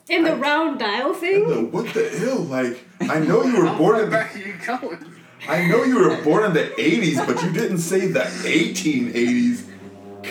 [0.09, 1.49] In the round dial thing.
[1.49, 2.40] The- what the hell?
[2.40, 4.99] Like, I know you were born in the back are you going?
[5.49, 9.67] I know you were born in the 80s, but you didn't say the 1880s.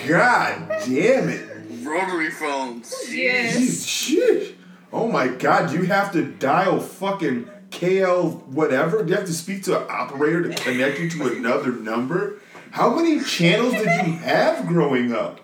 [0.08, 1.48] God damn it.
[1.84, 2.94] Rotary phones.
[3.08, 3.56] Yes.
[3.56, 4.56] Jeez, shit.
[4.92, 9.02] Oh my god, you have to dial fucking KL whatever?
[9.02, 12.40] Do you have to speak to an operator to connect you to another number?
[12.70, 15.40] How many channels did you have growing up?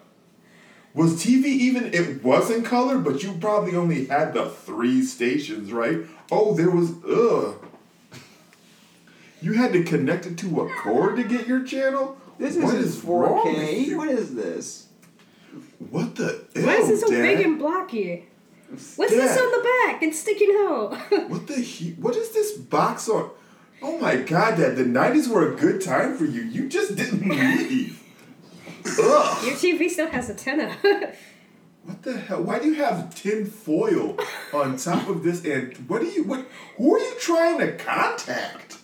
[0.94, 5.72] Was TV even, it was in color, but you probably only had the three stations,
[5.72, 5.98] right?
[6.32, 7.64] Oh, there was, ugh.
[9.40, 12.16] You had to connect it to a cord to get your channel?
[12.38, 13.86] This What isn't is wrong with 4K.
[13.86, 13.98] you?
[13.98, 14.88] What is this?
[15.90, 16.44] What the?
[16.54, 17.22] Why is it so Dad?
[17.22, 18.26] big and blocky?
[18.70, 20.02] What's this on the back?
[20.02, 20.96] It's sticking out.
[21.28, 21.90] What the he?
[21.92, 23.30] What is this box on?
[23.82, 24.76] Oh my god, Dad!
[24.76, 26.42] The '90s were a good time for you.
[26.42, 28.00] You just didn't leave.
[28.86, 29.44] Ugh!
[29.44, 30.76] Your TV still has antenna.
[31.82, 32.42] What the hell?
[32.42, 34.18] Why do you have tin foil
[34.52, 35.42] on top of this?
[35.46, 36.24] And what are you?
[36.24, 36.46] What?
[36.76, 38.76] Who are you trying to contact?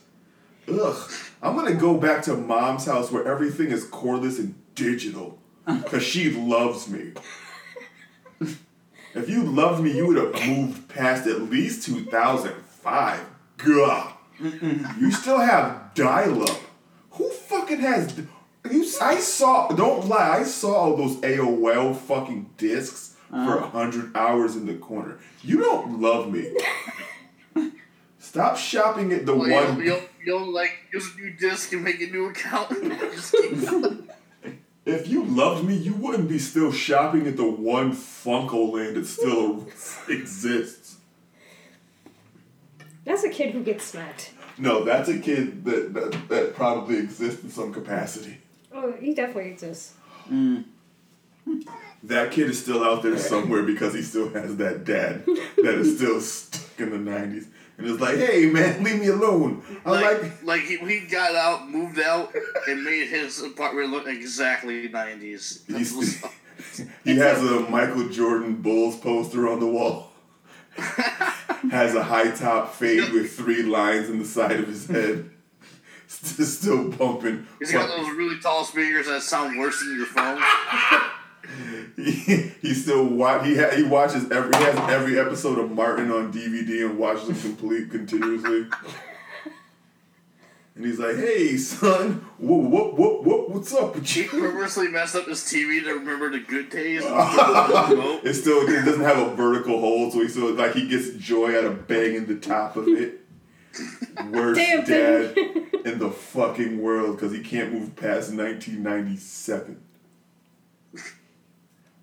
[0.67, 1.11] Ugh!
[1.43, 5.39] I'm gonna go back to Mom's house where everything is cordless and digital,
[5.85, 7.13] cause she loves me.
[9.17, 13.21] If you loved me, you would have moved past at least 2005.
[13.57, 14.13] Gah.
[14.39, 16.61] You still have dial-up.
[17.13, 18.15] Who fucking has?
[18.71, 19.69] You, I saw.
[19.69, 20.41] Don't lie.
[20.41, 23.47] I saw all those AOL fucking discs uh-huh.
[23.47, 25.19] for a hundred hours in the corner.
[25.43, 26.55] You don't love me.
[28.19, 29.79] Stop shopping at the Well, one.
[29.79, 32.71] you'll, you'll, you'll like use a new disc and make a new account.
[34.87, 35.25] Just keep going.
[35.27, 39.07] If you loved me, you wouldn't be still shopping at the one Funko Land that
[39.07, 39.67] still
[40.09, 40.97] exists.
[43.05, 44.33] That's a kid who gets smacked.
[44.59, 48.39] No, that's a kid that, that, that probably exists in some capacity.
[48.73, 49.95] Oh, he definitely exists.
[50.31, 50.65] Mm.
[52.03, 55.97] That kid is still out there somewhere because he still has that dad that is
[55.97, 57.47] still stuck in the 90s.
[57.79, 59.63] And it's like, hey man, leave me alone.
[59.85, 62.35] I'm Like, like, like he, he got out, moved out,
[62.69, 65.67] and made his apartment look exactly 90s.
[65.69, 66.33] That's He's- what's up.
[67.05, 70.11] he has a Michael Jordan Bulls poster on the wall.
[71.71, 75.31] has a high top fade with three lines in the side of his head.
[76.09, 77.47] still bumping.
[77.59, 80.41] He's got those really tall speakers that sound worse than your phone.
[81.97, 82.13] He,
[82.61, 86.33] he still watch he ha, he watches every he has every episode of Martin on
[86.33, 88.67] DVD and watches them complete continuously.
[90.75, 95.17] And he's like, "Hey, son, what what what what what's up with He purposely messed
[95.17, 97.03] up his TV to remember the good days.
[97.03, 98.21] and the remote.
[98.25, 101.57] It still it doesn't have a vertical hole, so he still like he gets joy
[101.57, 103.21] out of banging the top of it.
[104.31, 105.67] Worst Damn dad thing.
[105.85, 109.81] in the fucking world because he can't move past 1997.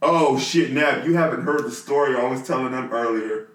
[0.06, 3.48] Oh shit, Nab, you haven't heard the story I was telling them earlier.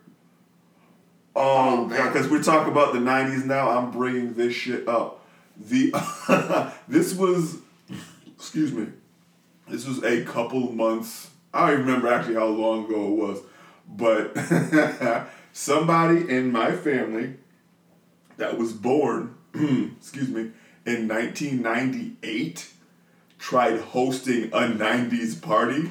[1.36, 2.10] Oh, Oh, man.
[2.10, 5.26] because we're talking about the 90s now, I'm bringing this shit up.
[5.60, 5.92] The
[6.88, 7.58] this was,
[8.34, 8.86] excuse me,
[9.68, 11.30] this was a couple months.
[11.52, 13.40] I don't remember actually how long ago it was,
[13.86, 17.34] but somebody in my family
[18.38, 19.34] that was born,
[19.98, 20.52] excuse me,
[20.86, 22.70] in 1998
[23.38, 25.90] tried hosting a 90s party.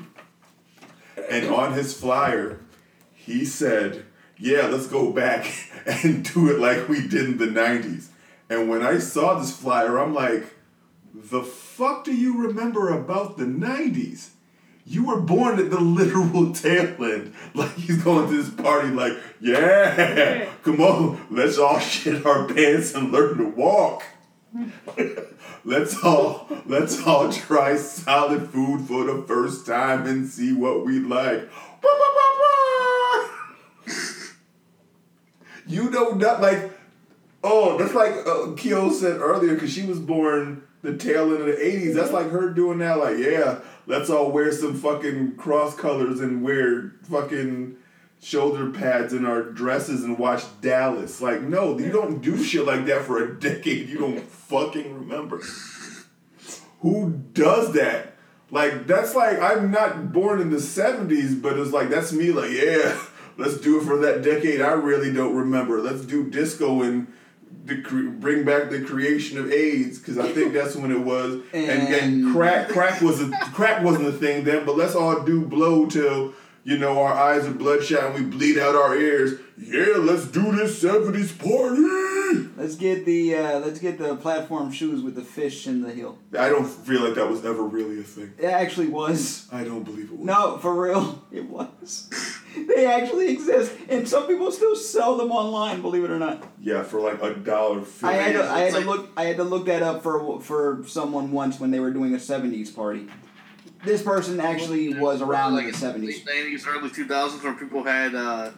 [1.30, 2.60] And on his flyer,
[3.13, 4.06] he said,
[4.38, 5.52] Yeah, let's go back
[5.86, 8.08] and do it like we did in the 90s.
[8.50, 10.46] And when I saw this flyer, I'm like,
[11.13, 14.30] The fuck do you remember about the 90s?
[14.86, 17.34] You were born at the literal tail end.
[17.54, 22.94] Like he's going to this party, like, yeah, come on, let's all shit our pants
[22.94, 24.04] and learn to walk.
[25.65, 31.00] let's all let's all try solid food for the first time and see what we
[31.00, 31.50] like.
[35.70, 36.72] You know not like
[37.43, 41.52] oh that's like uh, said earlier because she was born the tail end of the
[41.62, 41.93] '80s.
[41.93, 42.98] That's like her doing that.
[42.98, 47.76] Like yeah, let's all wear some fucking cross colors and wear fucking
[48.21, 51.21] shoulder pads in our dresses and watch Dallas.
[51.21, 53.89] Like no, you don't do shit like that for a decade.
[53.89, 55.41] You don't fucking remember.
[56.82, 58.13] Who does that?
[58.51, 62.32] Like that's like I'm not born in the '70s, but it's like that's me.
[62.32, 62.97] Like yeah,
[63.38, 64.62] let's do it for that decade.
[64.62, 65.82] I really don't remember.
[65.82, 67.08] Let's do disco and
[67.65, 71.41] the cre- bring back the creation of AIDS because I think that's when it was.
[71.53, 74.65] And, and And- crack crack was a crack wasn't a thing then.
[74.65, 76.34] But let's all do blow till
[76.67, 79.39] you know our eyes are bloodshot and we bleed out our ears.
[79.58, 82.49] Yeah, let's do this '70s party.
[82.58, 86.19] Let's get the uh, let's get the platform shoes with the fish in the heel.
[86.38, 88.34] I don't feel like that was ever really a thing.
[88.38, 89.47] It actually was.
[89.49, 90.25] I don't believe it was.
[90.25, 92.10] No, for real, it was.
[92.67, 95.82] They actually exist, and some people still sell them online.
[95.82, 96.43] Believe it or not.
[96.60, 98.08] Yeah, for like a dollar fifty.
[98.08, 100.84] I had to, I had to look I had to look that up for for
[100.86, 103.08] someone once when they were doing a '70s party.
[103.84, 106.26] This person actually was around like in the '70s.
[106.26, 108.52] late 90s, early 2000s, where people had uh,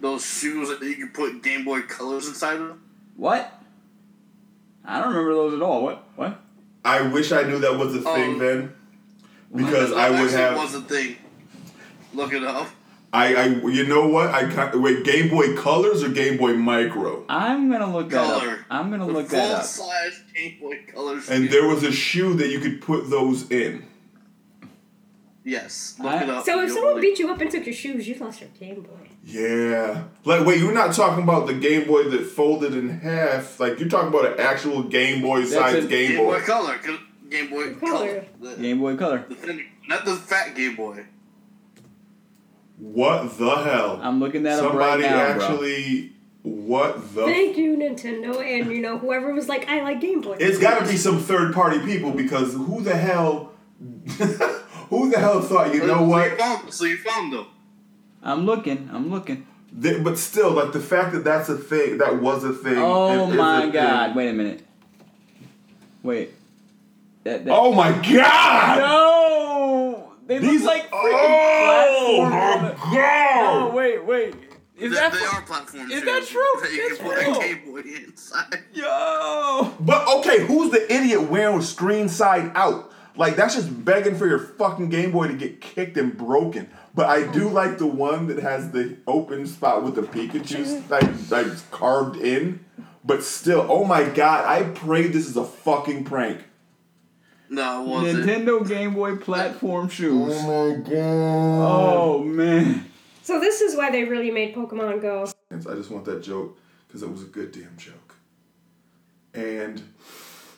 [0.00, 2.78] those shoes that you could put Game Boy Colors inside of.
[3.16, 3.52] What?
[4.84, 5.82] I don't remember those at all.
[5.82, 6.04] What?
[6.16, 6.40] What?
[6.84, 8.38] I wish I knew that was a thing Oh.
[8.38, 8.72] then,
[9.54, 10.56] because That I would actually have.
[10.56, 11.16] was a thing.
[12.14, 12.68] Look it up.
[13.14, 14.30] I, I, you know what?
[14.30, 15.04] I ca- wait.
[15.04, 17.24] Game Boy Colors or Game Boy Micro?
[17.28, 18.58] I'm gonna look that up.
[18.70, 19.64] I'm gonna The look that full up.
[19.92, 21.28] size Game Boy Colors.
[21.28, 23.84] And there was a shoe that you could put those in.
[25.44, 26.44] Yes, look I- it up.
[26.44, 28.50] So if You'll someone believe- beat you up and took your shoes, you lost your
[28.60, 29.08] Game Boy.
[29.24, 30.04] Yeah.
[30.24, 33.58] Like, wait, you're not talking about the Game Boy that folded in half.
[33.60, 36.38] Like, you're talking about an actual Game Boy size a Game, Game Boy.
[36.38, 37.80] Boy Color, 'cause Game Boy Color.
[37.80, 38.24] Color.
[38.40, 39.24] The, Game Boy Color.
[39.28, 41.04] the thin, not the fat Game Boy.
[42.78, 44.00] What the hell?
[44.02, 45.44] I'm looking that up right Somebody now, bro.
[45.44, 46.12] actually.
[46.42, 47.24] What the?
[47.26, 50.36] Thank you, Nintendo, and you know whoever was like, I like Game Boy.
[50.40, 53.52] It's got to be some third party people because who the hell,
[54.98, 55.74] who the hell thought?
[55.74, 56.30] You know so what?
[56.30, 57.46] You found, so you found them.
[58.22, 58.88] I'm looking.
[58.92, 59.46] I'm looking.
[59.72, 62.76] They- but still, like the fact that that's a thing, that was a thing.
[62.78, 63.72] Oh is- is my thing.
[63.72, 64.14] god!
[64.16, 64.66] Wait a minute.
[66.02, 66.34] Wait.
[67.24, 68.78] That, that, Oh my god!
[68.78, 70.12] No!
[70.26, 72.78] They These look like freaking Oh platforms.
[72.80, 73.62] my god!
[73.72, 74.34] Oh wait, wait.
[74.76, 75.90] Is they, that they are platforms.
[75.92, 76.42] is too, that true?
[76.60, 77.36] That you That's can put real.
[77.36, 78.64] a Game Boy inside.
[78.74, 79.74] Yo?
[79.80, 82.91] But okay, who's the idiot wearing screen side out?
[83.16, 86.70] Like that's just begging for your fucking Game Boy to get kicked and broken.
[86.94, 87.52] But I do mm.
[87.52, 92.64] like the one that has the open spot with the Pikachu like like carved in.
[93.04, 94.46] But still, oh my god!
[94.46, 96.42] I pray this is a fucking prank.
[97.50, 98.24] No, it wasn't.
[98.24, 100.34] Nintendo Game Boy platform shoes.
[100.34, 100.96] Oh my god!
[100.96, 102.88] Oh man.
[103.22, 105.26] So this is why they really made Pokemon Go.
[105.50, 108.14] I just want that joke because it was a good damn joke.
[109.34, 109.82] And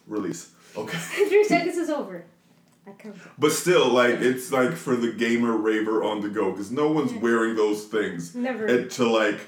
[0.06, 0.50] release.
[0.76, 0.98] Okay.
[1.28, 2.24] Three seconds is over.
[2.86, 3.20] I counted.
[3.38, 7.12] But still, like it's like for the gamer raver on the go because no one's
[7.14, 8.66] wearing those things Never.
[8.66, 9.40] at, to like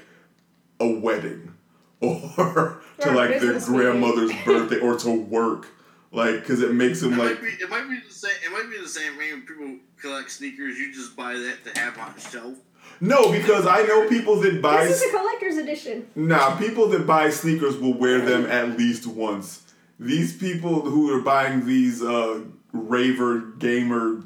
[0.79, 1.53] a wedding
[2.01, 3.85] or to Or like their business meeting.
[3.85, 5.67] grandmother's birthday or to work.
[6.11, 7.63] Like, because it makes It them like might be.
[7.63, 8.31] It might be the same.
[8.45, 10.77] It might be the same way when people collect sneakers.
[10.79, 12.55] You just buy that to have on a shelf.
[13.01, 14.85] no, because I know people that buy.
[14.85, 16.07] This is a collector's edition.
[16.15, 19.63] Nah, people that buy sneakers will wear them at least once.
[19.99, 22.39] These people who are buying these uh,
[22.71, 24.23] raver gamer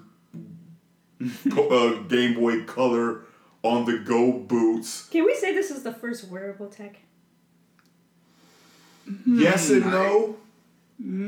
[1.51, 3.25] uh, Game Boy Color
[3.63, 5.08] on the go boots.
[5.10, 6.97] Can we say this is the first wearable tech?
[9.25, 10.38] Yes and no,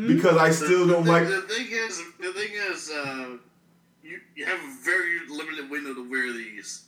[0.07, 1.27] because I still don't the, like.
[1.27, 3.37] The thing is, the thing is, uh,
[4.03, 6.85] you you have a very limited window to wear these.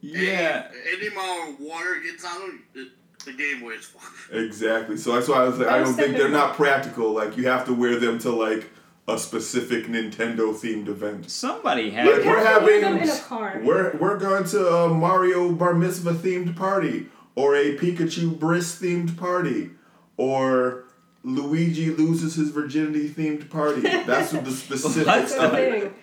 [0.00, 0.68] Yeah.
[0.70, 2.88] Any, any amount of water gets on them, it,
[3.24, 3.90] the Game Boy is.
[4.32, 4.96] Exactly.
[4.96, 7.12] So that's why I was like, I don't think they're not practical.
[7.12, 8.70] Like you have to wear them to like
[9.06, 11.30] a specific Nintendo themed event.
[11.30, 12.06] Somebody Like had.
[12.06, 13.60] You we're have having, them in a car.
[13.62, 19.16] we're we're going to a Mario Bar Mitzvah themed party, or a Pikachu Bris themed
[19.18, 19.70] party,
[20.16, 20.84] or
[21.22, 23.82] Luigi loses his virginity themed party.
[23.82, 24.96] That's the specifics.
[24.96, 25.04] What?
[25.06, 25.80] That's the of it.
[25.82, 25.94] thing.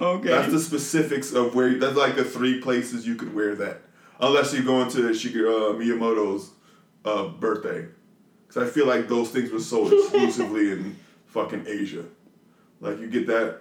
[0.00, 0.28] Okay.
[0.28, 1.78] That's the specifics of where.
[1.78, 3.80] That's like the three places you could wear that,
[4.20, 6.50] unless you go into Shigeru uh, Miyamoto's
[7.04, 7.86] uh, birthday,
[8.46, 12.04] because I feel like those things were sold exclusively in fucking Asia.
[12.80, 13.60] Like you get that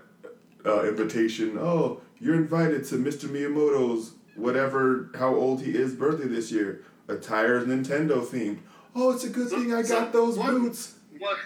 [0.65, 1.57] uh, invitation.
[1.59, 3.25] Oh, you're invited to Mr.
[3.29, 6.83] Miyamoto's whatever how old he is birthday this year.
[7.07, 8.59] Attire is Nintendo themed.
[8.95, 10.95] Oh, it's a good thing I got those what- boots.
[11.17, 11.37] What?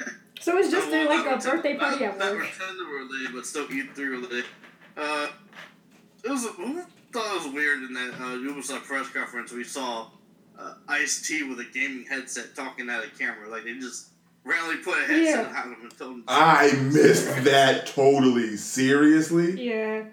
[0.42, 2.44] So it's just No, their, like a not birthday Nintendo- party at not, work.
[2.44, 4.46] Not Nintendo related, but still E3 related.
[4.96, 5.28] Uh,
[6.24, 6.46] it was.
[6.48, 9.52] Who thought it was weird in that uh, Ubisoft press conference?
[9.52, 10.08] We saw
[10.58, 13.50] uh, Ice T with a gaming headset talking at a camera.
[13.50, 14.10] Like they just
[14.44, 15.62] randomly put a headset Yeah.
[15.62, 16.24] on him and told him.
[16.28, 18.56] I missed that totally.
[18.58, 19.62] Seriously.
[19.62, 20.04] Yeah.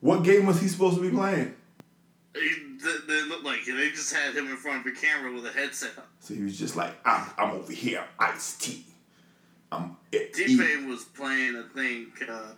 [0.00, 1.54] What game was he supposed to be playing?
[2.34, 2.40] They,
[2.82, 5.50] they, they looked like they just had him in front of a camera with a
[5.52, 5.92] headset.
[6.20, 8.84] So he was just like, I'm, I'm over here, Ice T.
[9.72, 10.58] I'm at T.
[10.58, 12.52] Pain was playing, I think, uh,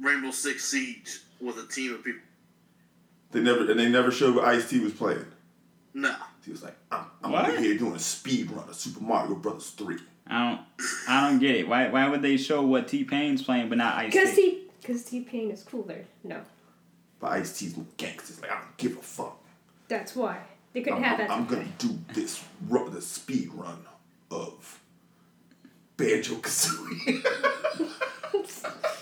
[0.00, 2.22] Rainbow Six Siege with a team of people.
[3.32, 5.24] They never and they never showed what Ice T was playing.
[5.94, 6.14] No.
[6.44, 7.48] He was like, I'm, I'm What?
[7.50, 9.98] over here doing a speed run of Super Mario Brothers three.
[10.26, 10.60] I don't.
[11.08, 11.68] I don't get it.
[11.68, 11.88] Why?
[11.88, 14.50] Why would they show what T Pain's playing but not Ice Because T?
[14.50, 16.04] T, because T Pain is cooler.
[16.24, 16.40] No,
[17.18, 19.36] But Ice T's little gangsters like, I don't give a fuck.
[19.88, 20.38] that's why
[20.72, 21.30] they couldn't I'm, have I'm, that.
[21.32, 23.84] I'm gonna do this run, the speed run
[24.30, 24.80] of
[25.96, 27.24] Banjo Kazooie.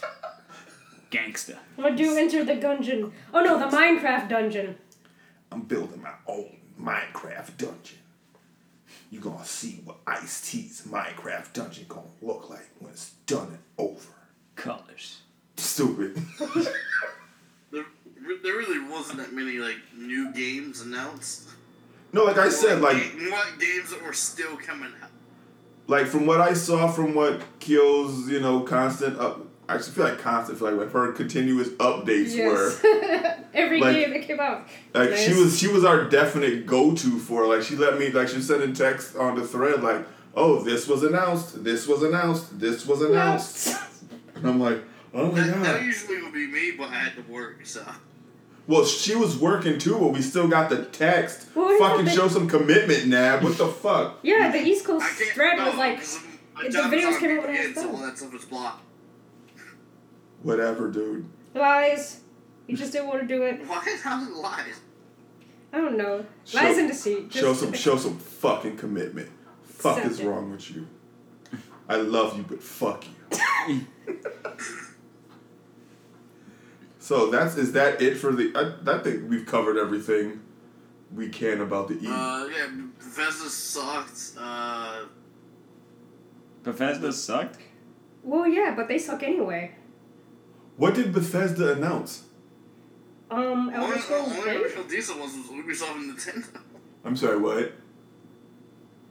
[1.10, 1.58] Gangster.
[1.76, 3.12] What do you enter the dungeon?
[3.32, 4.76] Oh no, the Minecraft dungeon.
[5.50, 7.98] I'm building my own Minecraft dungeon.
[9.10, 13.58] You gonna see what Ice T's Minecraft dungeon gonna look like when it's done and
[13.78, 14.08] over.
[14.56, 15.20] Colors.
[15.56, 16.20] Stupid.
[17.70, 17.84] There,
[18.42, 21.48] there really wasn't that many, like, new games announced.
[22.12, 25.10] no, like I said, like ga- what games that were still coming out?
[25.86, 30.04] like from what I saw from what Kyo's, you know, constant up I actually feel
[30.04, 32.82] like constant I feel like her continuous updates Yes.
[32.82, 34.66] were Every Like- game that came out.
[34.94, 38.28] like she was she was our definite go to for like she let me like
[38.28, 42.58] she sent in text on the thread like, oh this was announced, this was announced,
[42.58, 43.76] this was announced.
[44.36, 44.82] And I'm like,
[45.14, 45.84] oh my That, that god.
[45.84, 47.82] usually would be me, but I had to work, so.
[48.68, 51.48] Well, she was working too, but we still got the text.
[51.54, 53.42] Well, Fucking but- show some commitment, Nab.
[53.42, 54.18] What the fuck?
[54.22, 56.00] Yeah, the East Coast thread was like,
[56.70, 57.94] the videos came out when I was so done.
[57.94, 58.84] all that stuff is blocked.
[60.42, 61.26] Whatever, dude.
[61.54, 62.20] lies.
[62.66, 63.60] You just didn't want to do it.
[63.66, 63.96] Why?
[64.02, 64.80] How's it lies?
[65.72, 66.24] I don't know.
[66.44, 67.32] Show- Lies and deceit.
[67.32, 69.30] Show some show some fucking commitment.
[69.64, 70.26] Fuck Accept is it.
[70.26, 70.86] wrong with you?
[71.88, 73.04] I love you, but fuck
[73.68, 73.86] you.
[76.98, 78.52] so that's is that it for the?
[78.54, 80.40] I, I think we've covered everything
[81.14, 82.06] we can about the E.
[82.06, 82.66] Uh, yeah,
[82.98, 84.32] Bethesda sucked.
[84.38, 85.04] Uh,
[86.62, 87.58] Bethesda sucked.
[88.22, 89.74] Well, yeah, but they suck anyway.
[90.78, 92.24] What did Bethesda announce?
[93.30, 94.74] Um, only, Elder Scrolls only Blade?
[94.74, 96.60] real decent ones was Ubisoft and Nintendo.
[97.04, 97.72] I'm sorry, what?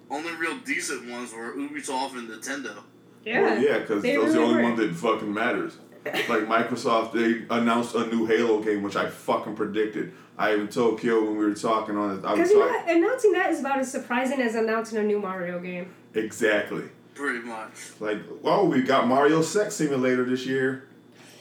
[0.10, 2.78] Only real decent ones were Ubisoft and Nintendo.
[3.24, 3.42] Yeah.
[3.42, 4.64] Well, yeah, because They those are the only were.
[4.64, 5.78] one that fucking matters.
[6.06, 10.14] Like Microsoft, they announced a new Halo game, which I fucking predicted.
[10.38, 12.24] I even told Kill when we were talking on it.
[12.26, 15.60] I Because you know, announcing that is about as surprising as announcing a new Mario
[15.60, 15.92] game.
[16.14, 16.84] exactly.
[17.14, 17.72] Pretty much.
[18.00, 20.87] Like, oh, we got Mario Sex Simulator this year,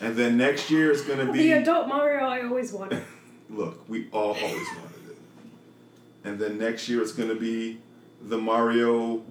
[0.00, 1.38] and then next year it's gonna be.
[1.38, 3.02] The adult Mario I always wanted.
[3.50, 5.16] Look, we all always wanted it,
[6.24, 7.80] and then next year it's gonna be
[8.22, 9.22] the Mario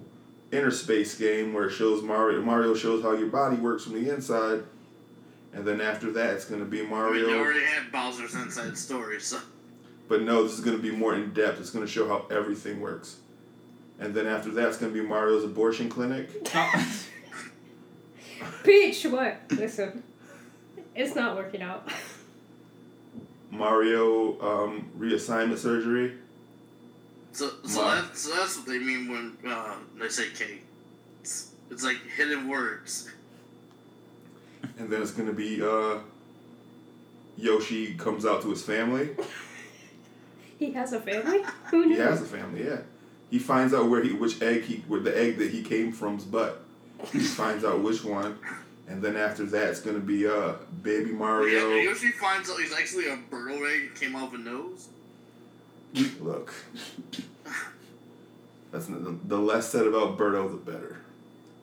[0.52, 2.40] Inner Space game where it shows Mario.
[2.42, 4.62] Mario shows how your body works from the inside,
[5.52, 7.28] and then after that it's gonna be I mean, Mario.
[7.28, 9.38] you already had Bowser's Inside Story, so.
[10.08, 11.60] But no, this is going to be more in depth.
[11.60, 13.16] It's going to show how everything works.
[13.98, 16.30] And then after that, it's going to be Mario's abortion clinic.
[18.62, 19.40] Peach, what?
[19.50, 20.04] Listen,
[20.96, 21.88] it's not working out.
[23.50, 26.14] Mario um, reassignment surgery.
[27.32, 27.94] So, so, Wow.
[28.02, 30.64] that, so that's what they mean when uh, they say cake.
[31.20, 33.10] It's, it's like hidden words.
[34.78, 35.98] And then it's going to be uh,
[37.36, 39.10] Yoshi comes out to his family.
[40.58, 41.42] He has a family.
[41.66, 41.96] Who knew?
[41.96, 42.78] He has a family, yeah.
[43.30, 46.24] He finds out where he which egg he where the egg that he came from's
[46.24, 46.62] butt.
[47.12, 48.38] He finds out which one,
[48.88, 51.70] and then after that it's gonna be uh baby Mario.
[51.70, 53.94] Yeah, Yoshi finds out he's actually a Birdo egg.
[53.94, 54.88] Came off a nose.
[56.20, 56.52] Look,
[58.70, 60.96] that's the, the less said about Birdo, the better.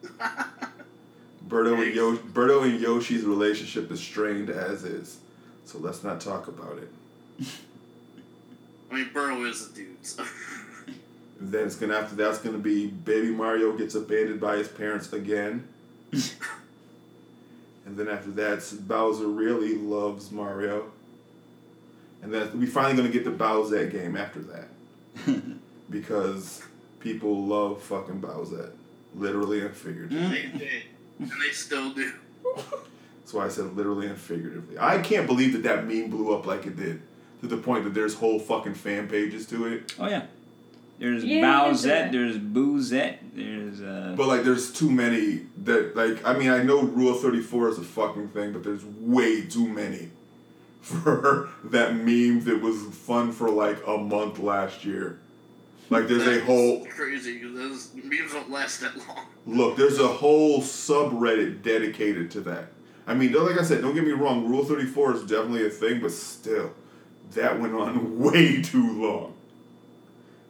[1.47, 5.19] Birdo and Birdo and Yoshi's relationship is strained as is,
[5.65, 6.91] so let's not talk about it.
[8.91, 10.05] I mean, Birdo is a dude.
[10.05, 10.23] So.
[11.39, 15.67] Then it's gonna after that's gonna be baby Mario gets abandoned by his parents again.
[17.85, 20.91] and then after that, Bowser really loves Mario.
[22.21, 24.69] And then we finally gonna get the Bowsette game after that.
[25.89, 26.63] because
[26.99, 28.71] people love fucking Bowsette.
[29.15, 30.27] Literally and figuratively.
[30.27, 30.83] they did,
[31.19, 32.11] and they still do.
[32.55, 34.77] That's why I said literally and figuratively.
[34.79, 37.01] I can't believe that that meme blew up like it did.
[37.41, 39.93] To the point that there's whole fucking fan pages to it.
[39.99, 40.25] Oh yeah.
[41.03, 46.25] There's Yeah, Bowsette, there's Boozette, there's uh But like, there's too many that like.
[46.25, 49.67] I mean, I know Rule Thirty Four is a fucking thing, but there's way too
[49.67, 50.11] many
[50.81, 55.19] for that meme that was fun for like a month last year.
[55.89, 59.27] Like, there's a whole crazy because those memes don't last that long.
[59.45, 59.75] look.
[59.75, 62.69] There's a whole subreddit dedicated to that.
[63.05, 64.47] I mean, like I said, don't get me wrong.
[64.47, 66.71] Rule Thirty Four is definitely a thing, but still,
[67.31, 69.32] that went on way too long.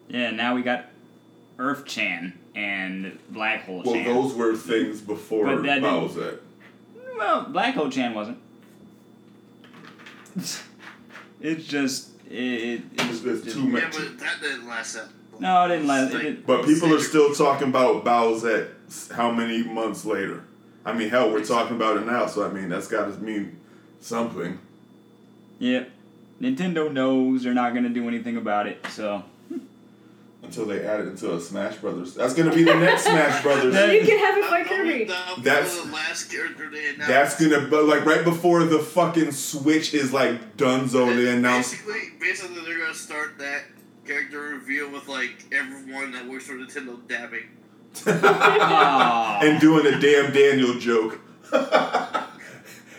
[0.10, 0.86] Yeah, now we got
[1.60, 3.94] Earth Chan and Black Hole Chan.
[3.94, 4.14] Well, Chan.
[4.14, 6.38] those were things before But that didn't- Bowsette.
[7.18, 8.38] Well, Black Hole Chan wasn't.
[11.42, 13.82] it's just it, it it's There's just- too much.
[13.84, 15.42] Yeah, but that didn't last that long.
[15.42, 19.10] No, it didn't last- it Like, didn't- But people are still talking about Bowsette s-
[19.12, 20.44] how many months later?
[20.86, 23.58] I mean, hell, we're talking about it now, so I mean, that's got to mean
[24.02, 24.60] something.
[25.60, 25.90] Yep.
[26.42, 29.24] Nintendo knows they're not gonna do anything about it, so
[30.44, 32.14] Until they add it into a Smash Brothers.
[32.14, 33.74] That's going to be the next Smash Brothers.
[33.74, 35.06] You can have it I by Kirby.
[35.42, 37.08] That's- the last character they announced.
[37.08, 41.72] That's gonna, but like right before the fucking Switch is like Dunzo, they announce.
[41.72, 43.64] Basically, basically, they're gonna start that
[44.06, 47.48] character reveal with like everyone that works for Nintendo dabbing.
[49.44, 51.20] And doing a damn Daniel joke.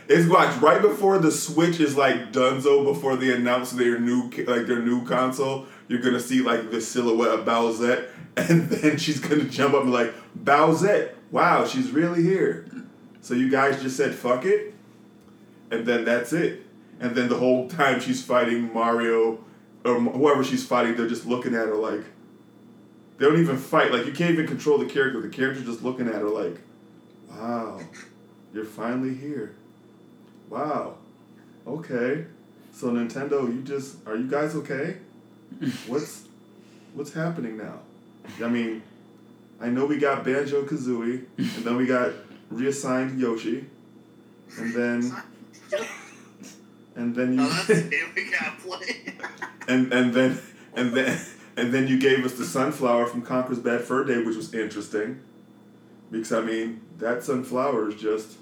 [0.08, 4.66] it's watch right before the Switch is like Dunzo before they announce their new like
[4.66, 5.66] their new console.
[5.88, 9.90] You're gonna see like the silhouette of Bowsette, and then she's gonna jump up and
[9.90, 11.12] be like Bowsette.
[11.30, 12.66] Wow, she's really here.
[13.20, 14.74] So you guys just said fuck it,
[15.70, 16.62] and then that's it.
[17.00, 19.44] And then the whole time she's fighting Mario
[19.84, 22.04] or whoever she's fighting, they're just looking at her like.
[23.16, 23.92] They don't even fight.
[23.92, 25.20] Like you can't even control the character.
[25.20, 26.60] The character's just looking at her like,
[27.30, 27.80] "Wow,
[28.52, 29.54] you're finally here.
[30.48, 30.96] Wow,
[31.66, 32.26] okay.
[32.72, 34.98] So Nintendo, you just are you guys okay?
[35.86, 36.24] What's
[36.94, 37.80] what's happening now?
[38.42, 38.82] I mean,
[39.60, 42.12] I know we got Banjo Kazooie, and then we got
[42.50, 43.66] reassigned Yoshi,
[44.58, 45.16] and then
[46.96, 49.14] and then Oh, you that's the game we gotta play.
[49.68, 50.38] and and then
[50.74, 51.20] and then
[51.56, 55.20] and then you gave us the sunflower from Conker's Bad Fur Day, which was interesting.
[56.10, 58.38] Because I mean, that sunflower is just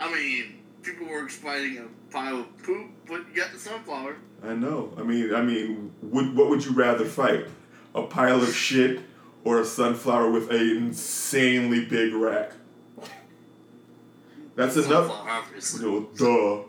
[0.00, 4.16] I mean, people were fighting a pile of poop, but you got the sunflower.
[4.44, 4.92] I know.
[4.98, 7.46] I mean I mean would what would you rather fight?
[7.94, 9.00] A pile of shit
[9.44, 12.52] or a sunflower with an insanely big rack?
[14.54, 15.08] That's enough.
[15.08, 15.84] Sunflower, obviously.
[15.86, 16.64] You know,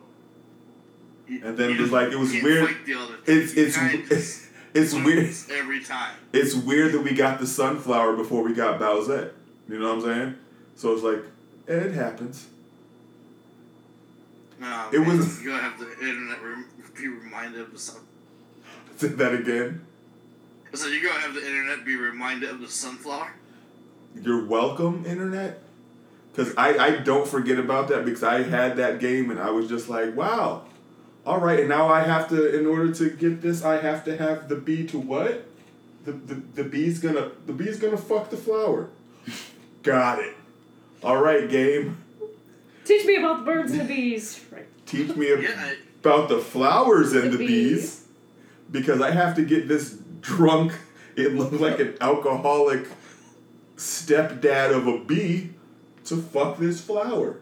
[1.29, 1.47] duh.
[1.47, 2.75] And then it was like- it was weird.
[3.25, 3.75] It's it's
[4.09, 5.33] just it's weird.
[5.51, 6.15] every time.
[6.31, 9.31] It's weird that we got the sunflower before we got Bowsette.
[9.69, 10.35] You know what I'm saying?
[10.75, 11.23] So it's like,
[11.67, 12.47] eh, it happens.
[14.59, 16.39] No, It man, was- You gotta have the internet
[16.95, 18.01] be reminded of the sun.
[18.97, 19.85] Say that again.
[20.73, 23.31] So you're gonna have the internet be reminded of the sunflower.
[24.21, 25.59] You're welcome, internet.
[26.31, 29.67] Because I, I don't forget about that because I had that game and I was
[29.69, 30.63] just like, wow.
[31.25, 34.17] All right, and now I have to, in order to get this, I have to
[34.17, 35.45] have the bee to what?
[36.05, 38.89] The, the, the bee's gonna the bee's gonna fuck the flower.
[39.83, 40.35] Got it.
[41.03, 41.97] All right, game.
[42.83, 44.43] Teach me about the birds and the bees.
[44.51, 44.65] Right.
[44.85, 48.02] Teach me ab- Yeah, I- about the flowers and The the, bees.
[48.73, 50.73] Because I have to get this drunk.
[51.15, 52.87] It looks like an alcoholic
[53.77, 55.51] stepdad of a bee
[56.05, 57.39] to fuck this flower.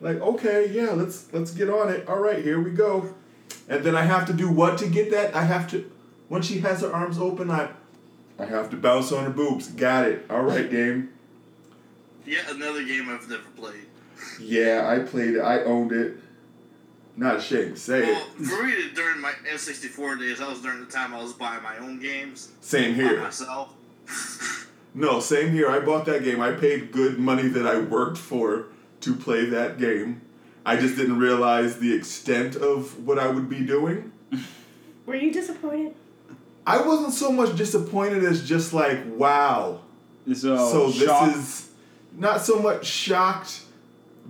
[0.00, 2.08] Like, okay, yeah, let's let's get on it.
[2.08, 3.14] All right, here we go.
[3.68, 5.34] And then I have to do what to get that?
[5.34, 5.90] I have to
[6.28, 7.70] when she has her arms open, I
[8.38, 9.68] I have to bounce on her boobs.
[9.68, 10.26] Got it.
[10.28, 11.10] All right, game.
[12.26, 13.86] Yet another game I've never played.
[14.40, 15.40] Yeah, I played it.
[15.40, 16.16] I owned it.
[17.16, 18.44] Not ashamed to say Well, it.
[18.46, 21.78] for me, during my N64 days, that was during the time I was buying my
[21.78, 23.20] own games Same by here.
[23.20, 23.72] myself.
[24.96, 25.68] No, same here.
[25.68, 26.40] I bought that game.
[26.40, 28.66] I paid good money that I worked for
[29.00, 30.20] to play that game.
[30.64, 34.12] I just didn't realize the extent of what I would be doing.
[35.06, 35.96] Were you disappointed?
[36.64, 39.80] I wasn't so much disappointed as just like, wow.
[40.32, 41.70] So, uh, so this shock- is
[42.16, 43.62] not so much shocked,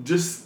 [0.03, 0.44] just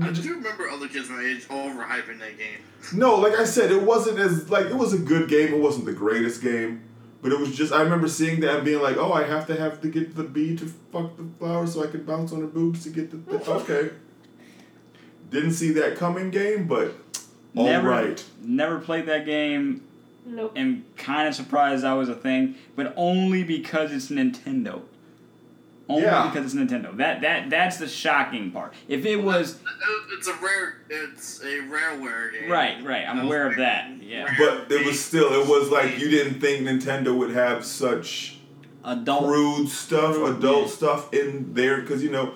[0.00, 2.58] I do remember other kids my age overhyping that game.
[2.94, 3.16] no.
[3.16, 5.52] Like I said, it wasn't as like it was a good game.
[5.52, 6.82] It wasn't the greatest game,
[7.22, 7.72] but it was just.
[7.72, 10.22] I remember seeing that and being like, oh, I have to have to get the
[10.22, 13.50] bee to fuck the flower so I could bounce on her boobs to get the.
[13.50, 13.90] okay.
[15.30, 16.94] Didn't see that coming, game, but
[17.56, 18.24] all never, right.
[18.42, 19.82] Never played that game.
[20.26, 20.52] Nope.
[20.54, 24.82] And kind of surprised that was a thing, but only because it's Nintendo.
[25.90, 26.28] Only Yeah.
[26.28, 26.96] because it's Nintendo.
[26.96, 28.74] That that that's the shocking part.
[28.88, 29.58] If it was
[30.16, 30.76] It's a rare.
[30.88, 32.50] It's a rareware game.
[32.50, 33.90] right, right, I'm aware of that.
[34.02, 35.32] Yeah, But it was still.
[35.40, 38.38] It was like you didn't think Nintendo would have such.
[38.84, 39.24] adult.
[39.26, 40.72] crude stuff, Crude, adult yeah.
[40.72, 42.32] stuff in there because you know.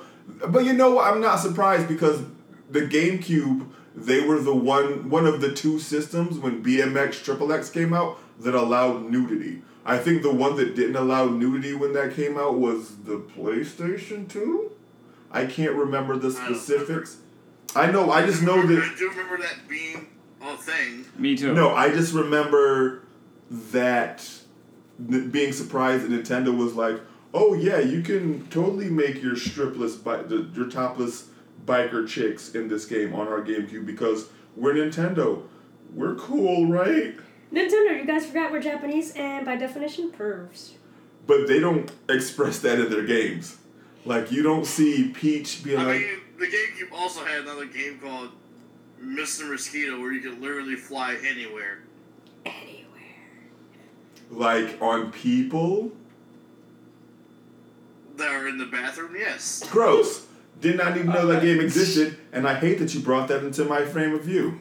[0.48, 1.06] But you know what?
[1.12, 2.22] I'm not surprised because
[2.70, 7.70] the GameCube they were the one one of the two systems when BMX Triple X
[7.70, 9.62] came out that allowed nudity.
[9.84, 14.28] I think the one that didn't allow nudity when that came out was the PlayStation
[14.28, 14.72] Two.
[15.30, 17.18] I can't remember the I don't specifics.
[17.76, 18.10] I know.
[18.10, 18.82] I just know that.
[18.82, 20.06] I do remember that being
[20.40, 21.04] a thing.
[21.18, 21.52] Me too.
[21.54, 23.02] No, I just remember
[23.50, 24.26] that
[24.98, 27.00] n- being surprised that Nintendo was like,
[27.34, 31.28] "Oh yeah, you can totally make your stripless, bi- the, your topless
[31.66, 35.42] biker chicks in this game on our GameCube because we're Nintendo.
[35.92, 37.16] We're cool, right?"
[37.54, 40.72] Nintendo, you guys forgot we're Japanese and by definition pervs.
[41.26, 43.58] But they don't express that in their games.
[44.04, 48.00] Like you don't see Peach being I like, mean, the GameCube also had another game
[48.02, 48.30] called
[49.00, 49.48] Mr.
[49.48, 51.84] Mosquito where you could literally fly anywhere.
[52.44, 52.84] Anywhere.
[54.30, 55.92] like on people.
[58.16, 59.62] That are in the bathroom, yes.
[59.70, 60.26] Gross.
[60.60, 63.42] Did not even know that uh, game existed, and I hate that you brought that
[63.42, 64.60] into my frame of view.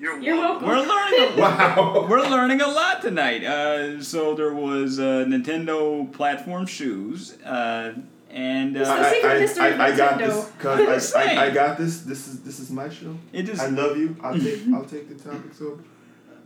[0.00, 0.68] You're, You're welcome.
[0.68, 1.38] We're learning.
[1.38, 2.06] A, Wow.
[2.08, 3.42] we're learning a lot tonight.
[3.42, 7.94] Uh, so there was uh, Nintendo platform shoes, uh,
[8.30, 10.50] and uh, the secret history of I, got this.
[10.60, 12.02] Cause I, I, I got this.
[12.02, 13.16] This is this is my show.
[13.32, 14.16] it just I love you.
[14.22, 15.52] I'll take I'll take the topic.
[15.54, 15.80] So,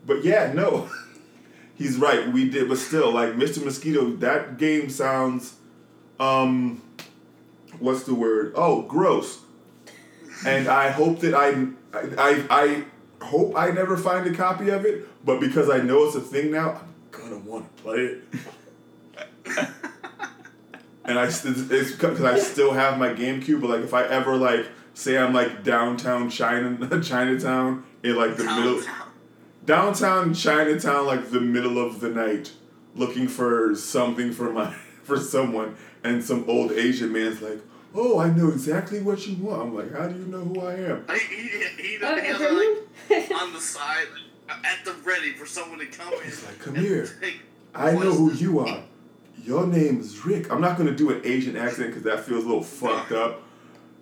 [0.06, 0.88] but yeah, no,
[1.74, 2.32] he's right.
[2.32, 3.62] We did, but still, like Mr.
[3.62, 5.56] Mosquito, that game sounds,
[6.18, 6.80] um,
[7.80, 8.52] what's the word?
[8.54, 9.40] Oh, gross.
[10.46, 12.84] And I hope that I I I
[13.22, 15.08] hope I never find a copy of it.
[15.24, 18.24] But because I know it's a thing now, I'm gonna want to play it.
[21.04, 23.60] and I it's because I still have my GameCube.
[23.60, 28.44] But like, if I ever like say I'm like downtown China Chinatown in like the
[28.44, 29.12] middle Downtown.
[29.64, 32.52] downtown Chinatown, like the middle of the night,
[32.94, 37.60] looking for something for my for someone, and some old Asian man's like,
[37.94, 40.74] "Oh, I know exactly what you want." I'm like, "How do you know who I
[40.74, 42.74] am?" He, he, he, he, he has everyone?
[42.74, 42.78] like
[43.40, 44.06] on the side,
[44.48, 46.22] at the ready for someone to come in.
[46.24, 47.08] He's like, "Come and here.
[47.74, 48.82] I know who you are.
[49.44, 50.50] Your name is Rik.
[50.52, 53.42] I'm not gonna do an Asian accent because that feels a little fucked up.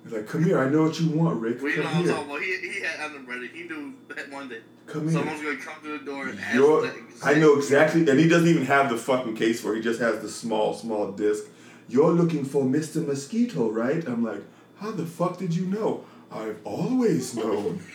[0.05, 0.59] He's like, "Come here.
[0.59, 1.63] I know what you want, Rik.
[1.63, 2.15] Well, you know what Come I'm here.
[2.15, 2.43] talking.
[2.43, 3.49] He, he had on the ready.
[3.49, 6.41] He knew that one day Come here." someone's going to come to the door and
[6.41, 9.73] ask Your, that I know exactly, and he doesn't even have the fucking case for
[9.75, 9.77] it.
[9.77, 11.45] He just has the small, small disc.
[11.89, 13.05] You're looking for Mr.
[13.05, 14.07] Mosquito, right?
[14.07, 14.43] I'm like,
[14.79, 16.05] how the fuck did you know?
[16.31, 17.83] I've always known.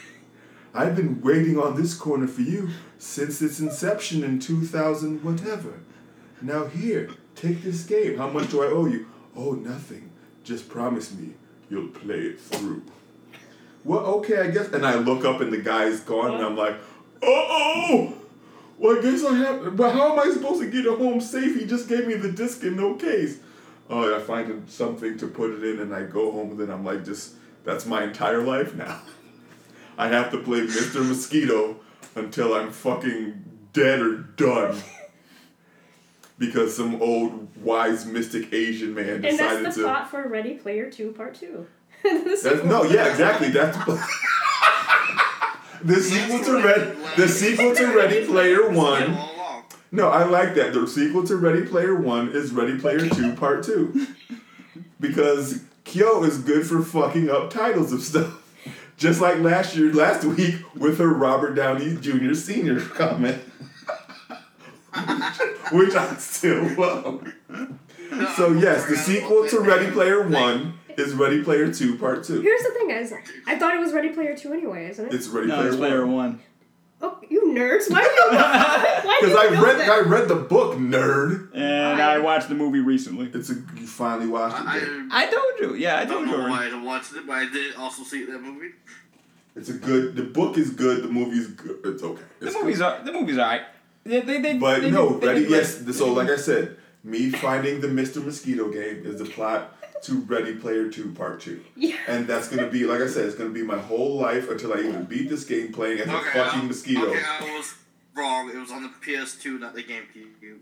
[0.76, 5.80] I've been waiting on this corner for you since its inception in 2000 whatever.
[6.42, 8.18] Now here, take this game.
[8.18, 9.08] How much do I owe you?
[9.38, 10.12] Oh, nothing.
[10.44, 11.36] Just promise me
[11.70, 12.84] you'll play it through.
[13.86, 14.68] Well, okay, I guess.
[14.70, 16.76] And I look up and the guy's gone, and I'm like,
[17.24, 18.14] oh!
[18.78, 19.78] Well, I guess I have.
[19.78, 21.58] But how am I supposed to get it home safe?
[21.58, 23.40] He just gave me the disc and no case.
[23.90, 26.84] Oh, I find something to put it in, and I go home, and then I'm
[26.84, 29.02] like, just that's my entire life now.
[29.98, 31.08] I have to play Mr.
[31.08, 31.78] Mosquito
[32.16, 33.44] until I'm fucking
[33.74, 34.78] dead or done.
[36.38, 39.88] Because some old wise mystic Asian man And decided that's the to.
[39.88, 41.66] plot for Ready Player 2 Part 2.
[42.04, 43.50] That's, no, yeah, exactly.
[43.50, 43.78] That's
[45.84, 49.18] the sequel to Red, the sequel to Ready Player One.
[49.92, 50.74] No, I like that.
[50.74, 54.06] The sequel to Ready Player One is Ready Player Two Part Two,
[55.00, 58.45] because Kyo is good for fucking up titles of stuff.
[58.98, 62.34] Just like last year, last week with her Robert Downey Jr.
[62.34, 63.42] Senior comment,
[65.72, 67.28] which I still love.
[68.38, 72.40] So yes, the sequel to Ready Player One is Ready Player Two Part Two.
[72.42, 73.14] Here's the thing, guys.
[73.46, 75.14] I thought it was Ready Player 2 anyway, isn't it?
[75.14, 76.40] It's Ready No, Player it's player One.
[77.06, 77.16] One.
[77.22, 77.90] oh, you nerds.
[77.90, 79.90] Why do you Because I read that?
[79.90, 81.54] I read the book, nerd.
[81.56, 83.30] And I watched the movie recently.
[83.34, 84.68] It's a you finally watched it.
[84.68, 84.86] I, Jay.
[85.12, 85.76] I I told you.
[85.76, 86.38] Yeah, I don't told you.
[86.44, 86.62] know why.
[86.62, 88.72] I didn't watch it, but I did also see that movie.
[89.56, 90.16] It's a good.
[90.16, 91.04] The book is good.
[91.04, 91.80] The movie's good.
[91.86, 92.22] It's okay.
[92.40, 92.84] The movies good.
[92.86, 93.62] are the movies alright.
[94.04, 95.44] They, they, they, But they, no, they, ready?
[95.46, 95.98] they- Yes.
[95.98, 98.24] So like I said, me finding the Mr.
[98.24, 99.76] Mosquito game is the plot
[100.06, 101.96] to Ready Player Two Part Two, Yeah.
[102.08, 104.80] and that's gonna be like I said, it's gonna be my whole life until I
[104.80, 107.08] even beat this game playing as a fucking I- mosquito.
[107.08, 107.74] Okay, I was
[108.16, 108.50] wrong.
[108.50, 110.58] It was on the PS2, not the GameCube.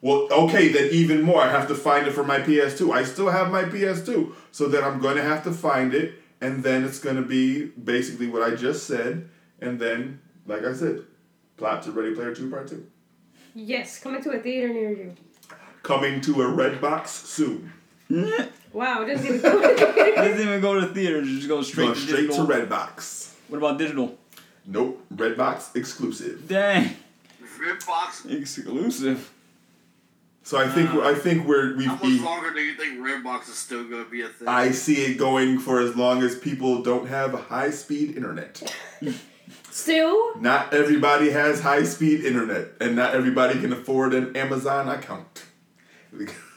[0.00, 1.40] Well, okay, then even more.
[1.40, 2.92] I have to find it for my PS2.
[2.92, 6.62] I still have my PS2, so then I'm going to have to find it, and
[6.62, 9.30] then it's going to be basically what I just said,
[9.62, 11.04] and then, like I said,
[11.56, 12.86] plot to Ready Player Two Part Two,
[13.54, 15.14] Yes, coming to a theater near you.
[15.82, 17.72] coming to a red box soon.
[18.74, 19.76] Wow, it doesn't even go to
[20.16, 21.28] doesn't even go to theaters.
[21.28, 22.40] Just go straight, Going to straight to.
[22.42, 23.32] Redbox.
[23.48, 24.18] What about digital?
[24.66, 26.48] Nope, Redbox exclusive.
[26.48, 26.96] Dang,
[27.58, 28.30] Redbox.
[28.30, 29.30] exclusive.
[30.42, 31.86] So I think I think we're we've.
[31.86, 34.48] much e- longer do you think Redbox is still going to be a thing?
[34.48, 38.60] I see it going for as long as people don't have high speed internet.
[39.70, 40.38] Still?
[40.40, 45.44] Not everybody has high speed internet, and not everybody can afford an Amazon account.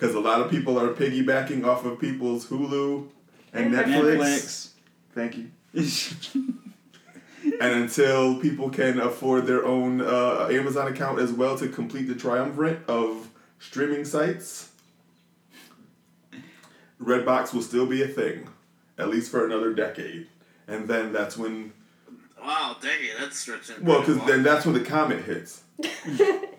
[0.00, 3.06] Because a lot of people are piggybacking off of people's Hulu
[3.52, 4.70] and And Netflix.
[5.14, 5.50] Thank you.
[7.42, 12.14] And until people can afford their own uh, Amazon account as well to complete the
[12.14, 14.70] triumvirate of streaming sites,
[17.02, 18.46] Redbox will still be a thing,
[18.98, 20.26] at least for another decade.
[20.68, 21.72] And then that's when
[22.42, 23.82] wow, dang it, that's stretching.
[23.84, 25.62] Well, because then that's when the comet hits.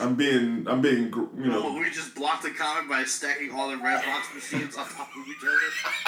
[0.00, 3.50] I'm being, I'm being, gr- you Well, know, we just blocked the comment by stacking
[3.52, 5.58] all the red box machines on top of each other,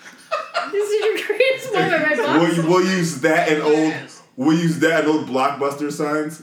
[0.70, 2.59] This is your greatest moment, Redbox.
[2.59, 4.22] we'll, we'll use that and old, Yes.
[4.36, 6.42] we'll use that and old blockbuster signs.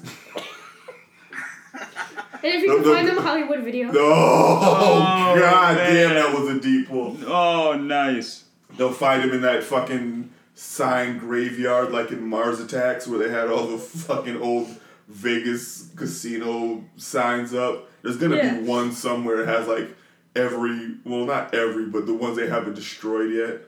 [1.73, 3.15] And if you No, can no, find no.
[3.15, 3.89] them Hollywood video.
[3.93, 7.17] Oh, Oh, god damn, that was a deep pull.
[7.27, 8.45] oh, nice.
[8.77, 13.49] They'll find him in that fucking sign graveyard, like in Mars Attacks, where they had
[13.49, 14.67] all the fucking old
[15.07, 17.89] Vegas casino signs up.
[18.01, 18.55] There's gonna Yeah.
[18.57, 19.95] be one somewhere that has like
[20.35, 23.61] every, well, not every, but the ones they haven't destroyed yet.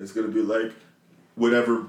[0.00, 0.72] It's gonna be like
[1.36, 1.84] whatever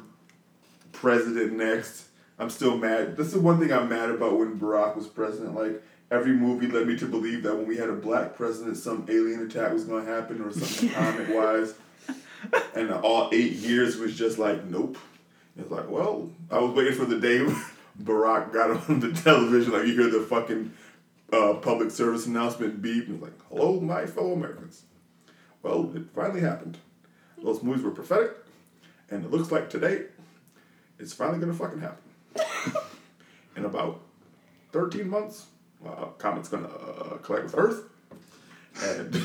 [0.92, 2.06] president next.
[2.40, 3.18] I'm still mad.
[3.18, 5.56] That's the one thing I'm mad about when Barack was president.
[5.56, 9.06] Like every movie led me to believe that when we had a black president, some
[9.10, 11.74] alien attack was gonna happen or something comet wise.
[12.76, 14.98] And all eight years was just like, nope.
[15.58, 17.40] It's like, well, I was waiting for the day
[18.04, 19.74] Barack got on the television.
[19.74, 20.72] Like you hear the fucking
[21.34, 24.84] uh, public service announcement beep, and it's like, hello, my fellow Americans.
[25.64, 26.78] Well, it finally happened.
[27.44, 28.32] Those movies were prophetic,
[29.10, 30.06] and it looks like today,
[31.00, 32.04] it's finally gonna fucking happen.
[33.56, 34.02] In about
[34.72, 35.48] 13 months,
[35.86, 37.84] uh, Comet's gonna uh, collide with Earth,
[38.84, 39.16] and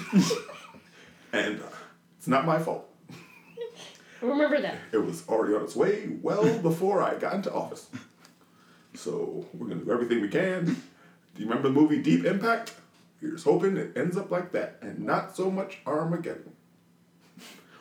[1.32, 1.76] and uh,
[2.18, 2.88] it's not my fault.
[4.22, 4.78] Remember that.
[4.92, 7.88] It was already on its way well before I got into office.
[8.94, 10.64] So we're gonna do everything we can.
[10.64, 12.74] Do you remember the movie Deep Impact?
[13.20, 16.52] Here's hoping it ends up like that and not so much Armageddon.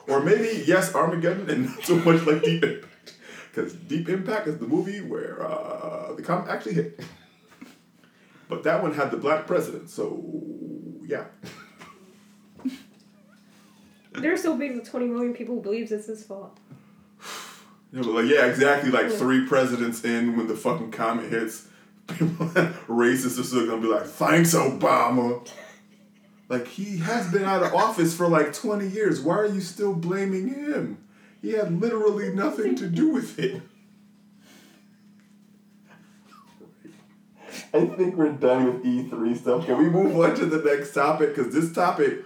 [0.07, 3.13] Or maybe, yes, Armageddon and not so much like Deep Impact.
[3.53, 6.99] Because Deep Impact is the movie where uh, the comet actually hit.
[8.47, 10.23] But that one had the black president, so
[11.05, 11.25] yeah.
[14.13, 16.57] They're so big with 20 million people who believes it's his fault.
[17.91, 18.89] Yeah, but like yeah, exactly.
[18.89, 21.67] Like three presidents in when the fucking comet hits,
[22.07, 22.47] people
[22.87, 25.45] racists are still gonna be like, "Thanks, Obama."
[26.47, 29.19] Like he has been out of office for like twenty years.
[29.19, 31.03] Why are you still blaming him?
[31.41, 33.61] He had literally nothing to do with it.
[37.73, 39.65] I think we're done with E three stuff.
[39.65, 41.35] Can we move on to the next topic?
[41.35, 42.19] Because this topic,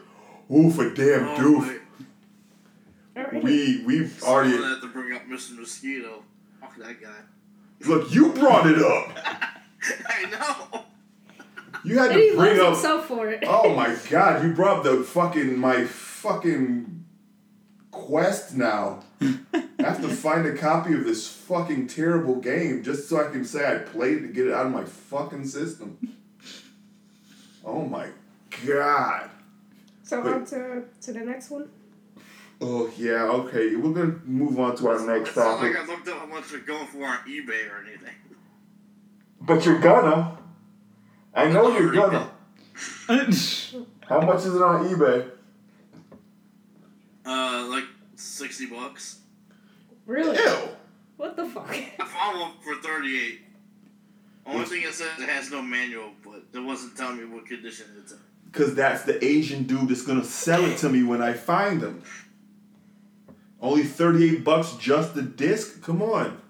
[0.54, 1.68] ooh, for damn Oh, doof.
[1.70, 3.44] wait.
[3.44, 5.58] We we've already Someone had to bring up Mr.
[5.58, 6.24] Mosquito.
[6.60, 7.88] Fuck that guy.
[7.88, 8.14] look.
[8.14, 9.18] You brought it up.
[10.10, 10.82] I know.
[11.84, 12.96] You had and he to bring loves up.
[13.02, 13.44] himself for it.
[13.48, 14.44] Oh my god!
[14.44, 17.06] You brought the fucking my fucking
[17.92, 19.04] quest now.
[19.22, 23.46] I have to find a copy of this fucking terrible game just so I can
[23.46, 25.98] say I played it to get it out of my fucking system.
[27.64, 28.10] Oh my
[28.66, 29.30] god.
[30.06, 30.34] So Wait.
[30.34, 31.68] on to, to the next one.
[32.62, 33.76] Oh yeah, okay.
[33.76, 35.76] We're gonna move on to our next It's not topic.
[35.76, 38.14] like I looked up how much they're going for on eBay or anything.
[39.42, 40.38] But you're gonna.
[41.34, 42.32] I know you're gonna.
[43.08, 45.30] How much is it on eBay?
[47.26, 47.86] Uh, like
[48.16, 49.20] sixty bucks.
[50.06, 50.38] Really?
[50.38, 50.58] Ew.
[51.18, 51.70] What the fuck?
[51.70, 53.42] I found one for thirty-eight.
[54.46, 57.88] Only thing it says it has no manual, but it wasn't telling me what condition
[58.00, 58.20] it's in.
[58.56, 62.02] Cause that's the Asian dude that's gonna sell it to me when I find him.
[63.62, 65.84] Only thirty-eight bucks just the disc?
[65.84, 66.42] Come on.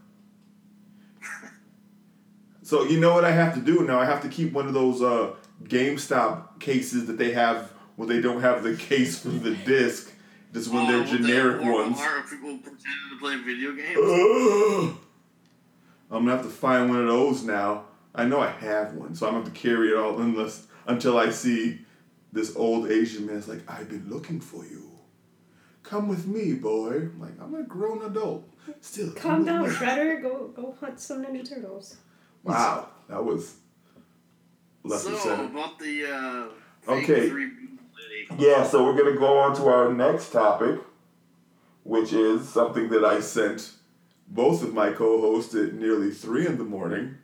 [2.61, 3.99] So you know what I have to do now?
[3.99, 5.33] I have to keep one of those uh,
[5.63, 10.11] GameStop cases that they have where they don't have the case for the disc.
[10.53, 11.97] Just when Oh, they're what the generic ones.
[11.99, 14.95] of people pretending to play video games.
[16.11, 17.85] I'm gonna have to find one of those now.
[18.13, 21.17] I know I have one, so I'm gonna have to carry it all unless until
[21.17, 21.79] I see
[22.35, 24.91] this old Asian man's like, I've been looking for you.
[25.83, 26.93] Come with me, boy.
[26.93, 28.47] I'm like, I'm a grown adult.
[28.81, 29.11] Still.
[29.13, 29.65] Calm with down.
[29.69, 30.21] Shredder.
[30.21, 31.97] Go go hunt some Ninja Turtles.
[32.43, 33.55] Wow, that was
[34.83, 35.45] left so center.
[35.45, 37.29] about the uh, Okay.
[37.29, 37.51] 3B.
[38.37, 40.79] Yeah, so we're gonna go on to our next topic,
[41.83, 43.71] which is something that I sent
[44.27, 47.17] both of my co-hosts at nearly three in the morning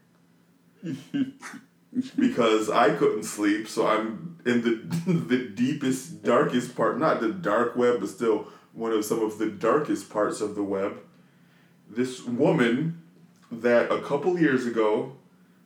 [2.18, 3.68] because I couldn't sleep.
[3.68, 8.92] So I'm in the the deepest, darkest part, not the dark web, but still one
[8.92, 10.98] of some of the darkest parts of the web.
[11.90, 13.02] This woman
[13.52, 15.14] that a couple years ago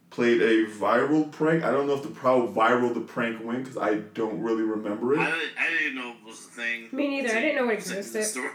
[0.09, 1.63] played a viral prank.
[1.63, 5.13] I don't know if the how viral the prank went because I don't really remember
[5.13, 5.19] it.
[5.19, 6.87] I, didn't- I didn't know it was a thing.
[6.91, 7.37] Me neither.
[7.37, 8.49] I didn't know it Sent to the existed.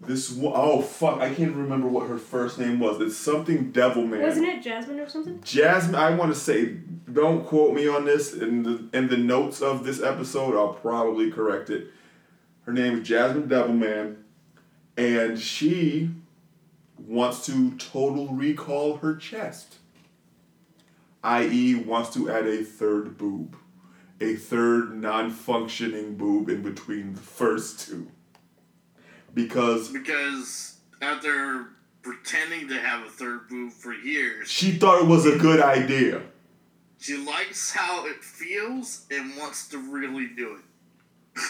[0.00, 3.00] This one, oh fuck, I can't remember what her first name was.
[3.00, 4.22] It's something Devil Man.
[4.22, 5.40] Wasn't it Jasmine or something?
[5.42, 6.76] Jasmine, I want to say,
[7.12, 8.32] don't quote me on this.
[8.32, 11.88] In the in the notes of this episode, I'll probably correct it.
[12.62, 14.16] Her name is Jasmine Devilman,
[14.96, 16.10] and she
[16.96, 19.76] wants to total recall her chest.
[21.24, 23.56] I.e., wants to add a third boob,
[24.20, 28.10] a third non-functioning boob in between the first two.
[29.42, 31.68] Because Because after
[32.02, 36.22] pretending to have a third boob for years, she thought it was a good idea.
[36.98, 41.40] she likes how it feels and wants to really do it.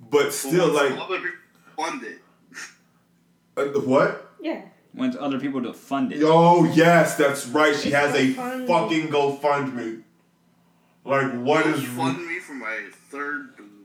[0.00, 1.38] But But still, wants like, other people
[1.76, 2.18] fund it.
[3.56, 4.32] uh, what?
[4.40, 4.62] Yeah.
[4.94, 6.22] Wants other people to fund it.
[6.24, 7.74] Oh yes, that's right.
[7.74, 8.66] She has a GoFundMe.
[8.66, 10.02] fucking GoFundMe.
[11.04, 13.81] Like what is fund me for my third boob?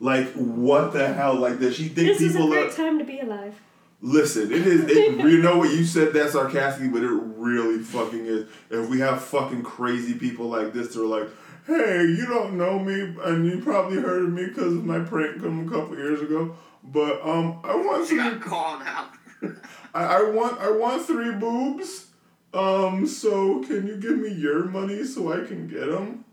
[0.00, 1.34] Like what the hell?
[1.34, 2.72] Like does she think This is a people great are?
[2.76, 3.54] time to be alive.
[4.00, 4.84] Listen, it is.
[4.84, 8.48] It, you know what you said that sarcastically, but it really fucking is.
[8.70, 11.28] If we have fucking crazy people like this, they're like,
[11.66, 15.40] "Hey, you don't know me, and you probably heard of me because of my prank
[15.40, 18.18] from a couple years ago." But um, I want She three.
[18.30, 19.08] got called out.
[19.94, 22.08] I, I want I want three boobs.
[22.52, 26.24] Um, so can you give me your money so I can get them,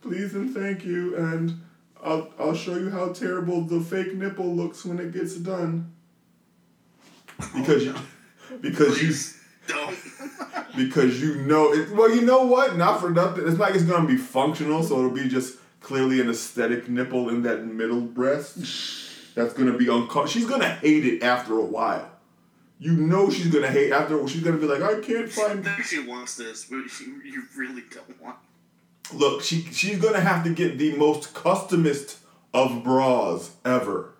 [0.00, 1.16] please and thank you.
[1.16, 1.60] And
[2.04, 5.92] I'll I'll show you how terrible the fake nipple looks when it gets done.
[7.54, 8.04] Because oh,
[8.50, 9.14] you, because you
[9.66, 9.96] don't.
[10.76, 11.90] because you know it.
[11.90, 12.76] Well, you know what?
[12.76, 13.46] Not for nothing.
[13.46, 17.28] It's not like it's gonna be functional, so it'll be just clearly an aesthetic nipple
[17.28, 18.56] in that middle breast.
[19.34, 20.26] That's gonna be uncomfortable.
[20.26, 22.10] She's gonna hate it after a while.
[22.78, 24.26] You know she's gonna hate after.
[24.26, 25.64] She's gonna be like, I can't find.
[25.64, 28.36] think she wants this, but you, you really don't want.
[29.14, 32.18] Look, she she's gonna have to get the most customist
[32.54, 34.14] of bras ever.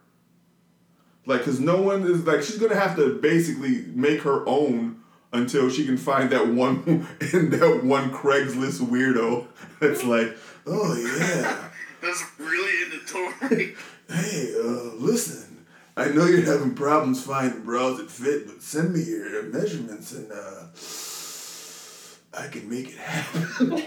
[1.26, 5.01] Like, cause no one is like she's gonna have to basically make her own
[5.32, 9.47] until she can find that one and that one Craigslist weirdo
[9.80, 10.36] that's like,
[10.66, 11.68] oh yeah,
[12.01, 13.74] That's really into Tory.
[14.09, 15.66] hey, uh, listen,
[15.97, 20.32] I know you're having problems finding bras that fit, but send me your measurements and
[20.32, 20.68] uh,
[22.43, 23.82] I can make it happen.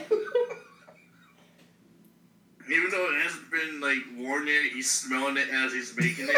[2.69, 6.37] Even though it hasn't been like worn yet, he's smelling it as he's making it.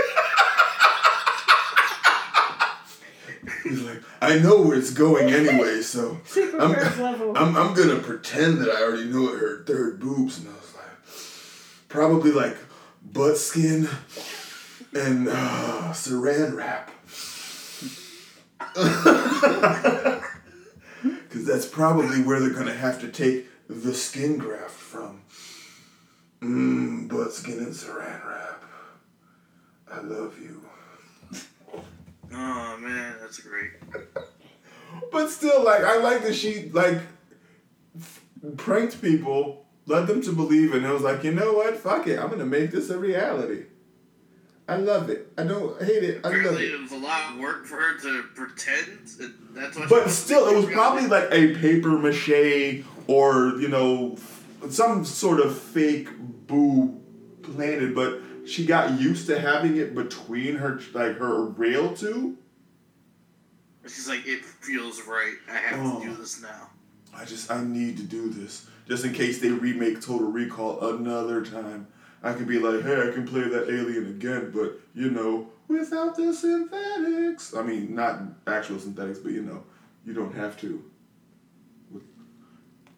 [3.63, 7.37] He's like, I know where it's going anyway, so I'm, level.
[7.37, 10.39] I'm, I'm gonna pretend that I already know what her third boobs.
[10.39, 12.57] And I was like, probably like
[13.03, 13.87] butt skin
[14.93, 16.91] and uh, saran wrap.
[21.35, 25.21] Because that's probably where they're gonna have to take the skin graft from.
[26.45, 28.63] Mmm, butt skin and saran wrap.
[29.91, 30.61] I love you.
[32.37, 33.71] Oh man, that's great.
[35.11, 36.99] But still, like, I like that she, like,
[37.99, 38.21] f-
[38.57, 41.75] pranked people, led them to believe, and it was like, you know what?
[41.77, 42.17] Fuck it.
[42.17, 43.65] I'm going to make this a reality.
[44.69, 45.31] I love it.
[45.37, 46.21] I don't hate it.
[46.25, 46.73] I love Apparently, it.
[46.75, 49.09] it was a lot of work for her to pretend.
[49.51, 49.89] That's what.
[49.89, 54.15] But still, it was probably like a paper mache or, you know,
[54.71, 56.09] some sort of fake
[56.47, 57.01] boob
[57.43, 62.37] planted, but she got used to having it between her, like, her rail tube.
[63.83, 65.35] She's like, it feels right.
[65.49, 65.99] I have Oh.
[65.99, 66.15] to do oh.
[66.15, 66.69] this now.
[67.13, 71.43] I just I need to do this just in case they remake Total Recall another
[71.45, 71.87] time.
[72.21, 76.15] I can be like, hey, I can play that alien again, but you know, without
[76.15, 77.53] the synthetics.
[77.55, 79.63] I mean, not actual synthetics, but you know,
[80.05, 80.83] you don't have to.
[81.91, 82.03] With-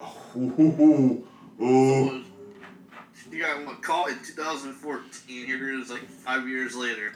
[0.00, 1.24] Oh,
[1.60, 2.22] oh,
[3.30, 5.46] She got what caught in 2014.
[5.46, 7.12] Here it is, like five years later.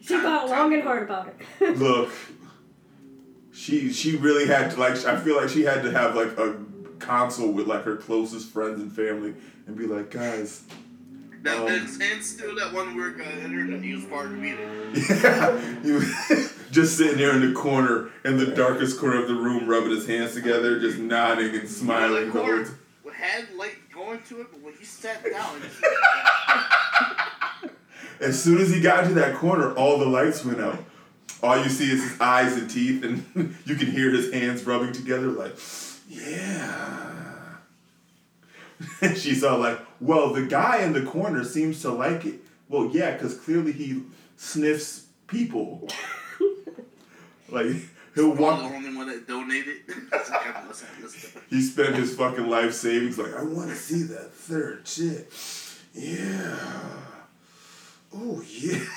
[0.00, 1.76] She got long and hard about it.
[1.78, 2.12] look.
[3.52, 5.04] She she really had to like.
[5.06, 6.56] I feel like she had to have like a
[6.98, 9.34] console with like her closest friends and family
[9.66, 10.62] and be like, guys.
[11.42, 14.32] That, Um, and, and still that one weird guy entered and he was part of
[14.32, 14.68] the meeting.
[15.08, 16.00] Yeah, you
[16.70, 20.06] just sitting there in the corner, in the darkest corner of the room, rubbing his
[20.06, 22.26] hands together, just nodding and smiling.
[22.26, 23.76] The the whole court t- had light
[24.24, 25.60] to it, but when he sat down,
[28.20, 30.82] As soon as he got into that corner, all the lights went out.
[31.42, 34.92] All you see is his eyes and teeth, and you can hear his hands rubbing
[34.92, 35.56] together, like,
[36.08, 37.12] yeah.
[39.00, 42.40] And she's all like, well, the guy in the corner seems to like it.
[42.68, 44.02] Well, yeah, because clearly he
[44.36, 45.88] sniffs people.
[47.48, 47.66] like,
[48.16, 48.62] he'll was the walk.
[48.64, 49.76] only one that donated.
[49.86, 51.44] It's like, to this stuff.
[51.48, 55.30] He spent his fucking life savings like, I want to see that third chick.
[55.94, 56.56] Yeah.
[58.12, 58.84] Oh, yeah.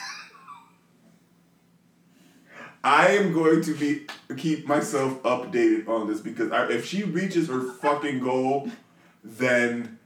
[2.84, 4.08] I am going to be
[4.38, 8.70] keep myself updated on this because I, if she reaches her fucking goal,
[9.22, 10.00] then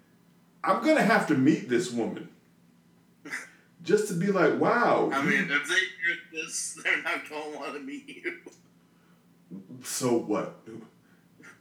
[0.63, 2.29] I'm gonna have to meet this woman.
[3.83, 5.11] Just to be like, wow.
[5.13, 8.37] I mean, if they hear this, they're not gonna want to meet you.
[9.83, 10.59] So what?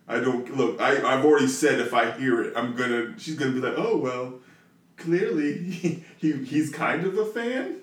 [0.08, 0.80] I don't look.
[0.80, 3.18] I I've already said if I hear it, I'm gonna.
[3.18, 4.34] She's gonna be like, oh well,
[4.96, 7.76] clearly he, he he's kind of a fan.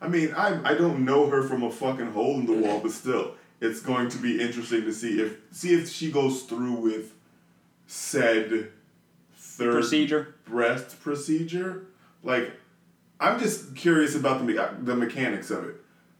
[0.00, 2.92] I mean, I I don't know her from a fucking hole in the wall, but
[2.92, 7.14] still, it's going to be interesting to see if see if she goes through with
[7.86, 8.70] said
[9.36, 10.34] third Procedure.
[10.44, 11.86] breast procedure.
[12.22, 12.52] Like,
[13.20, 15.76] I'm just curious about the the mechanics of it.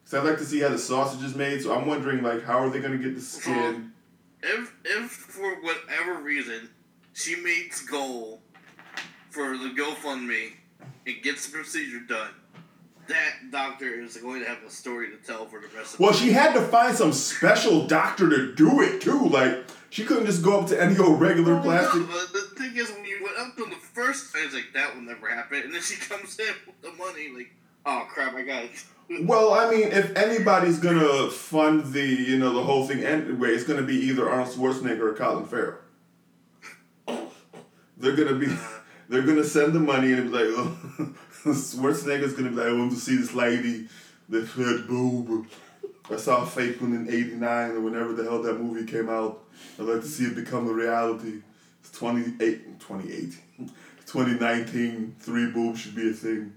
[0.06, 1.62] Cause I'd like to see how the sausage is made.
[1.62, 3.92] So I'm wondering, like, how are they gonna get the skin?
[4.40, 6.70] If, if for whatever reason
[7.12, 8.40] she meets goal
[9.30, 10.52] for the GoFundMe
[11.06, 12.30] and gets the procedure done,
[13.08, 16.12] that doctor is going to have a story to tell for the rest of Well,
[16.12, 19.28] she had to find some special doctor to do it too.
[19.28, 22.02] Like, she couldn't just go up to any old regular plastic.
[22.02, 24.94] no, but the thing is, when you went up to the first it's like that
[24.94, 27.52] will never happen, and then she comes in with the money, like,
[27.86, 28.70] oh crap, I got it.
[29.08, 33.62] Well, I mean, if anybody's gonna fund the, you know, the whole thing anyway, it's
[33.62, 35.78] gonna be either Arnold Schwarzenegger or Colin Farrell.
[37.96, 38.48] They're gonna be,
[39.08, 40.76] they're gonna send the money and be like, oh,
[41.44, 43.86] Schwarzenegger's gonna be like, I want to see this lady,
[44.28, 45.46] this red boob.
[46.10, 49.44] I saw a fake one in '89 or whenever the hell that movie came out.
[49.78, 51.42] I'd like to see it become a reality.
[51.80, 53.70] It's 28, 2018,
[54.04, 55.16] 2019.
[55.20, 56.54] Three boobs should be a thing.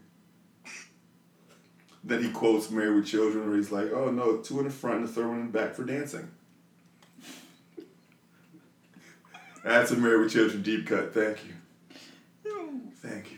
[2.04, 5.00] Then he quotes Married with Children where he's like, oh no, two in the front
[5.00, 6.30] and the third one in the back for dancing.
[9.64, 11.14] That's a Married with Children deep cut.
[11.14, 11.54] Thank you.
[13.02, 13.38] Thank you.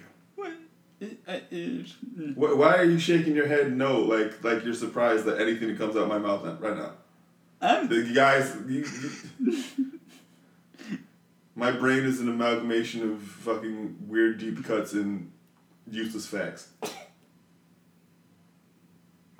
[2.35, 2.57] What?
[2.57, 5.95] Why are you shaking your head no, like like you're surprised that anything that comes
[5.95, 6.91] out of my mouth right now?
[7.59, 8.85] I'm, The guys, you,
[9.39, 9.93] you-
[11.55, 15.31] my brain is an amalgamation of fucking weird deep cuts and
[15.89, 16.69] useless facts.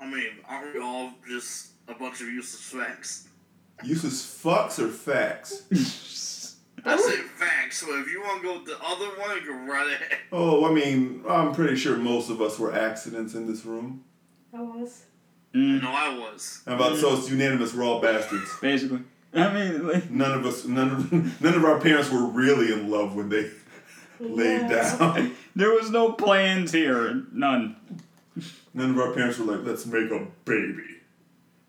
[0.02, 3.28] I mean, aren't we all just a bunch of useless facts?
[3.84, 5.62] Useless fucks or facts?
[6.84, 9.66] I say facts, so if you want to go with the other one, you can
[9.66, 10.18] run ahead.
[10.32, 14.02] Oh, I mean, I'm pretty sure most of us were accidents in this room.
[14.52, 15.04] I was.
[15.54, 16.62] mm, No, I was.
[16.66, 17.72] How about so it's unanimous?
[17.72, 18.50] We're all bastards.
[18.60, 19.00] basically.
[19.32, 22.90] I mean, like, None of us, none of, none of our parents were really in
[22.90, 23.48] love when they
[24.18, 25.36] laid down.
[25.56, 27.22] there was no plans here.
[27.32, 27.76] None.
[28.74, 31.00] None of our parents were like, "Let's make a baby."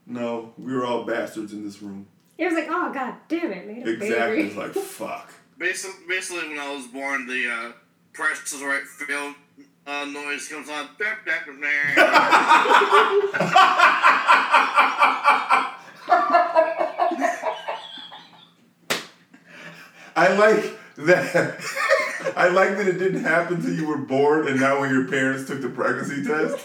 [0.06, 2.08] No, we were all bastards in this room.
[2.38, 4.36] It was like, oh god damn it, made a Exactly.
[4.38, 4.48] baby.
[4.48, 5.34] It's like fuck.
[5.58, 7.72] Basically, basically, when I was born, the uh,
[8.12, 9.36] Price is Right film
[9.86, 10.88] uh, noise comes on.
[20.16, 21.60] I like that.
[22.36, 25.48] I like that it didn't happen till you were born, and now when your parents
[25.48, 26.58] took the pregnancy test,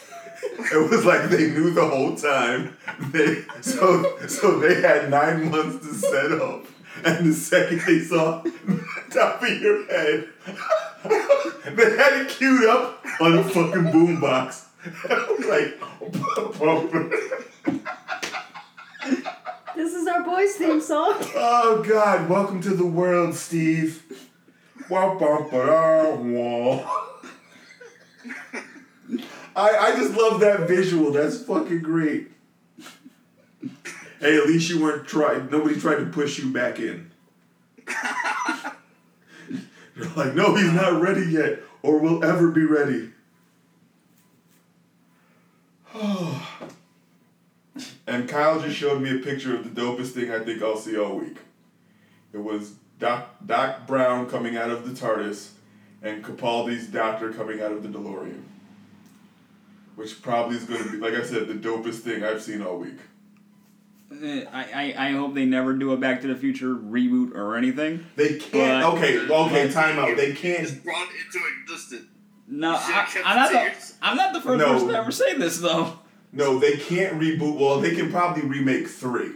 [0.72, 2.76] it was like they knew the whole time.
[3.12, 6.64] They so so they had nine months to set up,
[7.04, 10.28] and the second they saw the top of your head,
[11.76, 14.64] they had it queued up on a fucking boombox.
[15.48, 15.80] like,
[19.74, 21.14] This is our boys' theme song.
[21.36, 24.27] oh God, welcome to the world, Steve.
[29.56, 31.12] I, I just love that visual.
[31.12, 32.30] That's fucking great.
[34.20, 35.50] Hey, at least you weren't tried.
[35.50, 37.10] Nobody tried to push you back in.
[39.96, 43.10] You're like, no, he's not ready yet, or will ever be ready.
[48.06, 50.96] and Kyle just showed me a picture of the dopest thing I think I'll see
[50.96, 51.38] all week.
[52.32, 55.50] It was Doc, Doc Brown coming out of the TARDIS
[56.02, 58.42] and Capaldi's doctor coming out of the DeLorean.
[59.96, 62.78] Which probably is going to be, like I said, the dopest thing I've seen all
[62.78, 62.98] week.
[64.22, 67.56] Eh, I, I, I hope they never do a Back to the Future reboot or
[67.56, 68.06] anything.
[68.16, 68.84] They can't.
[68.84, 70.16] But- okay, okay, time out.
[70.16, 70.60] They can't.
[70.60, 72.06] Just brought into existence.
[72.50, 73.92] No, I, I'm, not the.
[74.00, 74.72] I'm not the first No.
[74.72, 75.98] person to ever say this, though.
[76.32, 77.58] No, they can't reboot.
[77.58, 79.32] Well, they can probably remake three.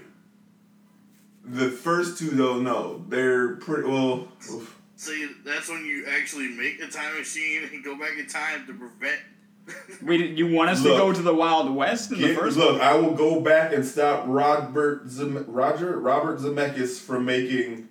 [1.45, 3.05] The first two, though, no.
[3.09, 3.89] They're pretty.
[3.89, 4.79] Well, oof.
[4.97, 8.75] See, that's when you actually make a time machine and go back in time to
[8.75, 9.21] prevent.
[10.03, 10.95] We, you want us Look.
[10.95, 13.73] to go to the Wild West in the Get- first look, I will go back
[13.73, 17.89] and stop Robert Zem- Roger Robert Zemeckis from making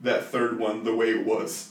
[0.00, 1.70] that third one the way it was.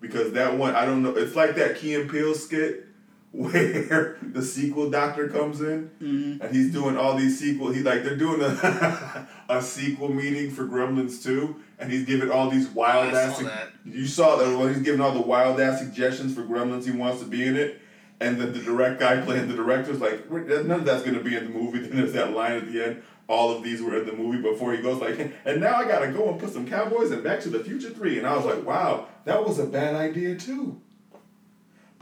[0.00, 1.16] Because that one, I don't know.
[1.16, 2.86] It's like that Key and Peele skit
[3.32, 6.42] where the sequel doctor comes in Mm-hmm.
[6.42, 7.70] and he's doing all these sequel.
[7.70, 12.50] He like they're doing a a sequel meeting for Gremlins 2 and he's giving all
[12.50, 13.38] these wild I ass.
[13.38, 13.68] saw that.
[13.84, 17.20] You saw that when he's giving all the wild ass suggestions for Gremlins he wants
[17.22, 17.80] to be in it,
[18.20, 21.44] and then the direct guy playing the director's like, none of that's gonna be in
[21.44, 21.78] the movie.
[21.86, 23.02] Then there's that line at the end.
[23.28, 26.12] All of these were in the movie before he goes like, and now I gotta
[26.12, 28.18] go and put some Cowboys in Back to the Future three.
[28.18, 30.80] And I was like, wow, that was a bad idea too.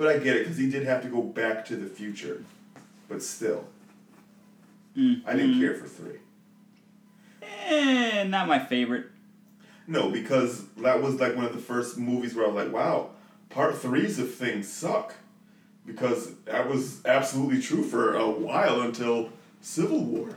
[0.00, 2.42] But I get it because he did have to go back to the future,
[3.06, 3.66] but still,
[4.96, 6.16] I didn't care for three.
[7.42, 9.08] Eh, not my favorite.
[9.86, 13.10] No, because that was like one of the first movies where I was like, wow,
[13.50, 15.12] part threes of things suck.
[15.84, 19.28] Because that was absolutely true for a while until
[19.60, 20.30] Civil War.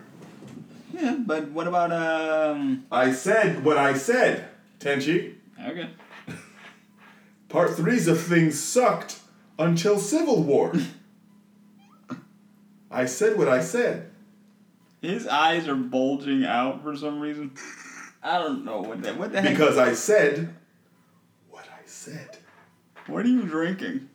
[0.94, 2.86] Yeah, but what about um?
[2.92, 4.50] I said what I said,
[4.82, 5.36] Tenchi.
[5.66, 5.90] Okay.
[7.48, 9.22] Part threes of things sucked
[9.58, 10.74] until Civil War.
[12.92, 14.12] I said what I said.
[15.02, 17.52] His eyes are bulging out for some reason.
[18.22, 19.18] I don't know what that.
[19.18, 19.52] What the heck?
[19.52, 20.54] Because I said
[21.50, 22.38] what I said.
[23.08, 24.10] What are you drinking?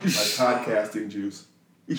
[0.00, 1.46] My podcasting juice.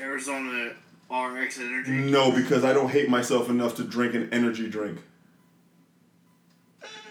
[0.00, 0.72] Arizona
[1.10, 1.92] RX Energy.
[1.92, 5.00] No, because I don't hate myself enough to drink an energy drink.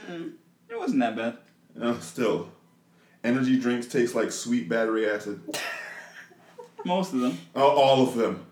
[0.10, 0.34] Mm,
[0.70, 1.38] it wasn't that bad.
[1.76, 2.50] No, still.
[3.24, 5.42] Energy drinks taste like sweet battery acid.
[6.86, 7.38] Most of them.
[7.56, 8.46] Uh, all of them.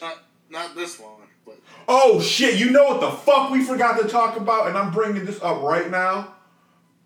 [0.00, 0.18] Not,
[0.50, 1.12] not this one,
[1.44, 4.68] but Oh shit, you know what the fuck we forgot to talk about?
[4.68, 6.34] And I'm bringing this up right now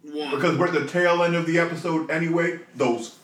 [0.03, 0.31] one.
[0.35, 2.61] because we're at the tail end of the episode anyway.
[2.77, 3.19] Those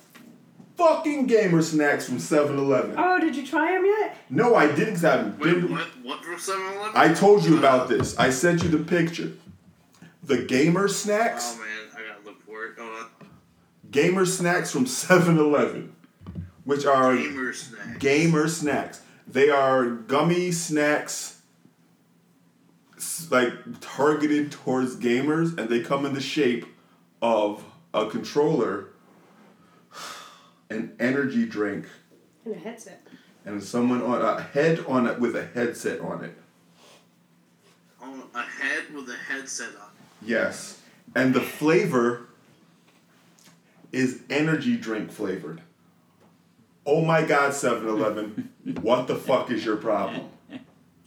[0.76, 2.96] fucking gamer snacks from 7 Eleven.
[2.98, 4.16] Oh, did you try them yet?
[4.28, 5.70] No, I didn't because I Wait, didn't.
[5.70, 5.86] what?
[6.02, 6.92] What from 7 Eleven?
[6.96, 8.18] I told you about this.
[8.18, 9.32] I sent you the picture.
[10.24, 11.54] The gamer snacks.
[11.56, 11.83] Oh man,
[12.72, 13.28] I gotta look for it.
[13.28, 13.90] Hold on.
[13.90, 15.94] Gamer snacks from 7 Eleven,
[16.64, 17.98] which are Gamer snacks.
[17.98, 19.00] gamer snacks.
[19.26, 21.40] They are gummy snacks,
[23.30, 26.66] like targeted towards gamers, and they come in the shape
[27.22, 28.88] of a controller,
[30.70, 31.86] an energy drink,
[32.44, 33.06] And a headset.
[33.44, 36.36] and someone on a head on it with a headset on it.
[38.02, 39.88] On a head with a headset on.
[40.20, 40.80] Yes,
[41.14, 42.28] and the flavor
[43.94, 45.62] is energy drink flavored.
[46.84, 48.50] Oh my God, 7-Eleven,
[48.82, 50.28] what the fuck is your problem?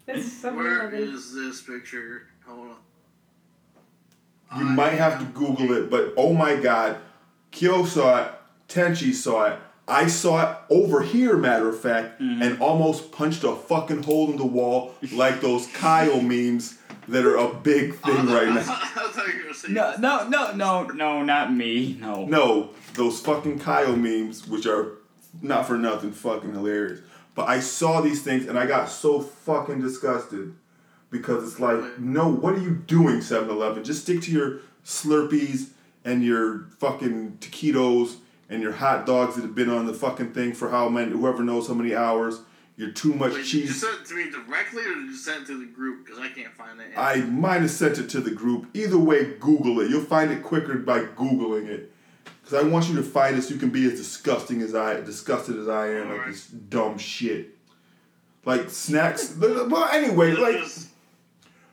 [0.07, 2.27] It's seven is this picture?
[2.45, 4.59] Hold on.
[4.59, 6.97] You I might have to Google it, but oh my god,
[7.51, 8.31] Kyo saw it,
[8.69, 12.41] Tenchi saw it, I saw it over here, matter of fact, mm-hmm.
[12.41, 16.77] and almost punched a fucking hole in the wall like those Kyle memes
[17.07, 18.59] that are a big thing right now.
[18.59, 21.97] I thought you were gonna No, no, no, no, no, not me.
[22.01, 22.25] No.
[22.25, 24.97] No, those fucking Kyle memes, which are
[25.41, 26.99] not for nothing fucking hilarious.
[27.33, 30.53] But I saw these things and I got so fucking disgusted
[31.09, 33.83] because it's like, no, what are you doing, 7 Eleven?
[33.83, 35.69] Just stick to your Slurpees
[36.03, 38.17] and your fucking taquitos
[38.50, 41.43] and your hot dogs that have been on the fucking thing for how many, whoever
[41.43, 42.41] knows how many hours.
[42.78, 43.82] You're too much Wait, did you cheese.
[43.82, 46.06] send it to me directly or did you send it to the group?
[46.06, 46.91] Because I can't find it.
[46.95, 48.68] I might have sent it to the group.
[48.76, 49.89] Either way, Google it.
[49.89, 51.91] You'll find it quicker by Googling it.
[52.43, 55.02] Because I want you to find it so you can be as disgusting as I
[55.02, 56.28] disgusted as I am at Alright.
[56.28, 57.58] this dumb shit.
[58.45, 59.36] Like snacks.
[59.39, 60.64] Well, anyway, like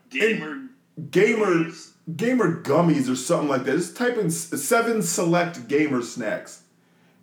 [0.09, 0.63] gamer.
[1.11, 1.69] gamer
[2.15, 3.77] gamer gummies or something like that.
[3.77, 6.63] Just type in seven select gamer snacks.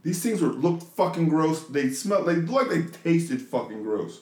[0.03, 1.65] These things were looked fucking gross.
[1.65, 2.27] They smelled.
[2.27, 4.21] They looked like they tasted fucking gross.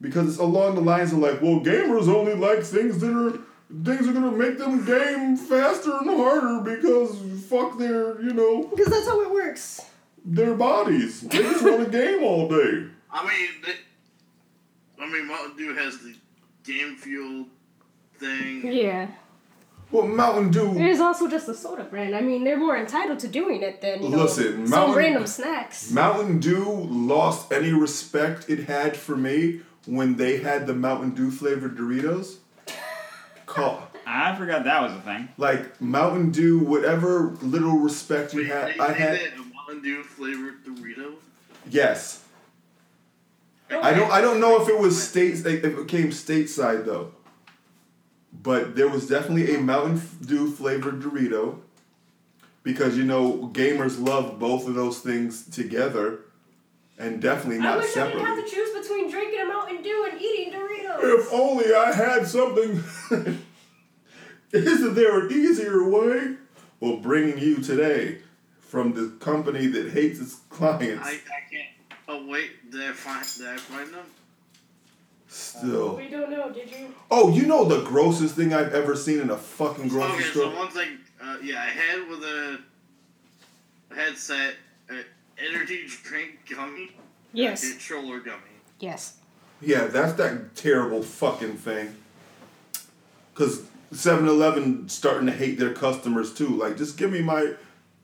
[0.00, 3.38] Because it's along the lines of like, well, gamers only like things that are
[3.84, 7.18] things are gonna make them game faster and harder because
[7.50, 9.82] fuck their you know Because that's how it works.
[10.24, 11.20] their bodies.
[11.30, 12.86] They just want to game all day.
[13.10, 16.14] I mean, they, I mean, Mountain Dew has the
[16.64, 17.46] game fuel
[18.18, 18.70] thing.
[18.72, 19.08] Yeah.
[19.90, 20.78] Well, Mountain Dew.
[20.78, 22.14] It is also just a soda brand.
[22.14, 25.26] I mean, they're more entitled to doing it than, you know, Listen, some Mountain- random
[25.26, 25.90] snacks.
[25.90, 31.30] Mountain Dew lost any respect it had for me when they had the Mountain Dew
[31.30, 32.36] flavored Doritos.
[33.46, 35.28] Call, I forgot that was a thing.
[35.38, 39.14] like Mountain Dew, whatever little respect you Wait, had, they I had.
[39.14, 41.14] a Mountain Dew flavored Dorito.
[41.70, 42.22] Yes,
[43.70, 44.10] I don't.
[44.12, 45.46] I don't know if it was states.
[45.46, 47.12] If it came stateside though,
[48.42, 51.60] but there was definitely a Mountain Dew flavored Dorito,
[52.62, 56.20] because you know gamers love both of those things together,
[56.98, 58.20] and definitely not I not wish I separately.
[58.22, 60.98] didn't have to choose between drinking a Mountain Dew and eating Doritos.
[61.20, 62.82] If only I had something.
[64.52, 66.36] Isn't there an easier way?
[66.80, 68.18] Well, bringing you today
[68.60, 71.06] from the company that hates its clients.
[71.06, 71.68] I, I can't.
[72.06, 73.26] Oh wait, did I find?
[73.36, 74.06] Did I find them?
[75.28, 75.96] Still.
[75.96, 76.94] We don't know, did you?
[77.10, 80.52] Oh, you know the grossest thing I've ever seen in a fucking grocery okay, store?
[80.52, 82.58] so one thing, uh, yeah, I had with a
[83.94, 84.54] headset,
[84.90, 84.94] uh,
[85.38, 86.92] energy drink gummy,
[87.32, 87.70] Yes.
[87.70, 88.40] controller gummy.
[88.80, 89.16] Yes.
[89.60, 91.96] Yeah, that's that terrible fucking thing.
[93.34, 93.62] Cause
[93.92, 96.48] 7-Eleven starting to hate their customers too.
[96.48, 97.54] Like, just give me my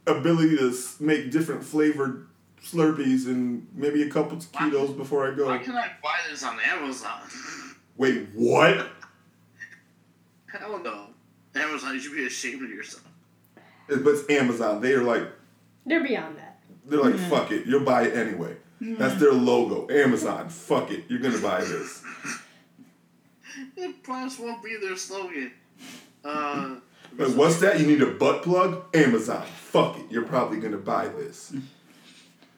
[0.06, 2.26] ability to make different flavored
[2.64, 5.46] Slurpees and maybe a couple taquitos before I go.
[5.46, 7.20] Why can I buy this on Amazon?
[7.96, 8.88] Wait, what?
[10.46, 11.06] Hell no.
[11.54, 13.04] Amazon, you should be ashamed of yourself.
[13.88, 14.80] It- But it's Amazon.
[14.80, 15.28] They are like,
[15.86, 16.58] They're beyond that.
[16.86, 18.56] they're like, fuck it, you'll buy it anyway.
[18.80, 19.90] That's their logo.
[19.92, 22.02] Amazon, fuck it, you're gonna buy this.
[23.76, 25.52] It plus won't be their slogan.
[26.24, 26.76] Uh,
[27.16, 27.78] But what's that?
[27.78, 28.84] You need a butt plug?
[28.94, 31.54] Amazon, fuck it, you're probably gonna buy this.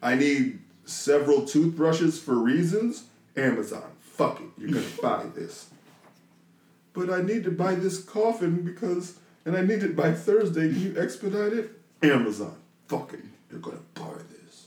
[0.03, 3.05] I need several toothbrushes for reasons?
[3.37, 5.69] Amazon, fuck it, you're gonna buy this.
[6.93, 10.69] But I need to buy this coffin because, and I need it by Thursday.
[10.73, 11.71] Can you expedite it?
[12.03, 12.57] Amazon,
[12.89, 14.67] fuck it, you're gonna buy this.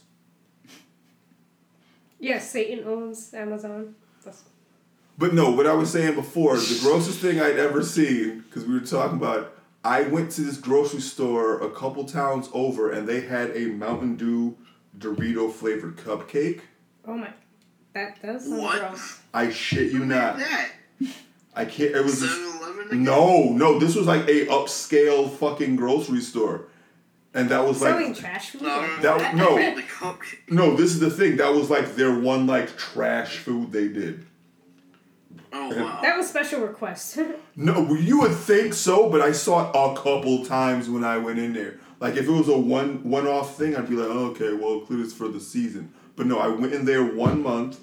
[2.18, 3.94] Yes, Satan owns Amazon.
[4.24, 4.42] That's
[5.18, 8.74] But no, what I was saying before, the grossest thing I'd ever seen, because we
[8.74, 13.22] were talking about, I went to this grocery store a couple towns over and they
[13.22, 14.56] had a Mountain Dew
[14.98, 16.60] Dorito flavored cupcake.
[17.06, 17.32] oh my.
[17.92, 18.80] That does sound What?
[18.80, 19.18] gross.
[19.34, 20.38] I shit you not.
[20.38, 20.70] that.
[21.56, 22.20] I can't, it was.
[22.20, 23.02] 7 This, 11 again?
[23.02, 26.66] no, no, this was like a upscale fucking grocery store.
[27.34, 28.16] And that was Selling like.
[28.16, 28.62] trash food.
[28.62, 29.36] No, That- that?
[29.36, 30.16] no.
[30.48, 31.36] No, this is the thing.
[31.36, 34.26] That was like their one like trash food they did.
[35.52, 36.00] Oh, wow.
[36.02, 37.18] That was special request.
[37.56, 41.38] No, you would think so, but I saw it a couple times when I went
[41.38, 41.78] in there.
[41.98, 44.74] Like if it was a one one off thing, I'd be like, oh, okay, well,
[44.80, 45.92] include this for the season.
[46.16, 47.78] But no, I went in there one month.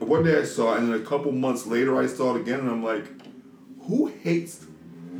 [0.00, 2.60] One day I saw, it, and then a couple months later I saw it again,
[2.60, 3.04] and I'm like,
[3.82, 4.66] who hates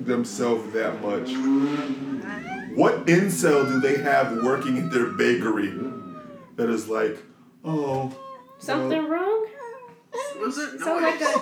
[0.01, 1.31] themselves that much?
[2.75, 5.73] What incel do they have working at their bakery
[6.57, 7.19] that is like,
[7.65, 8.13] oh,
[8.59, 9.47] Something wrong?
[10.41, 10.81] Was it?
[10.81, 11.41] No, Sound like it's-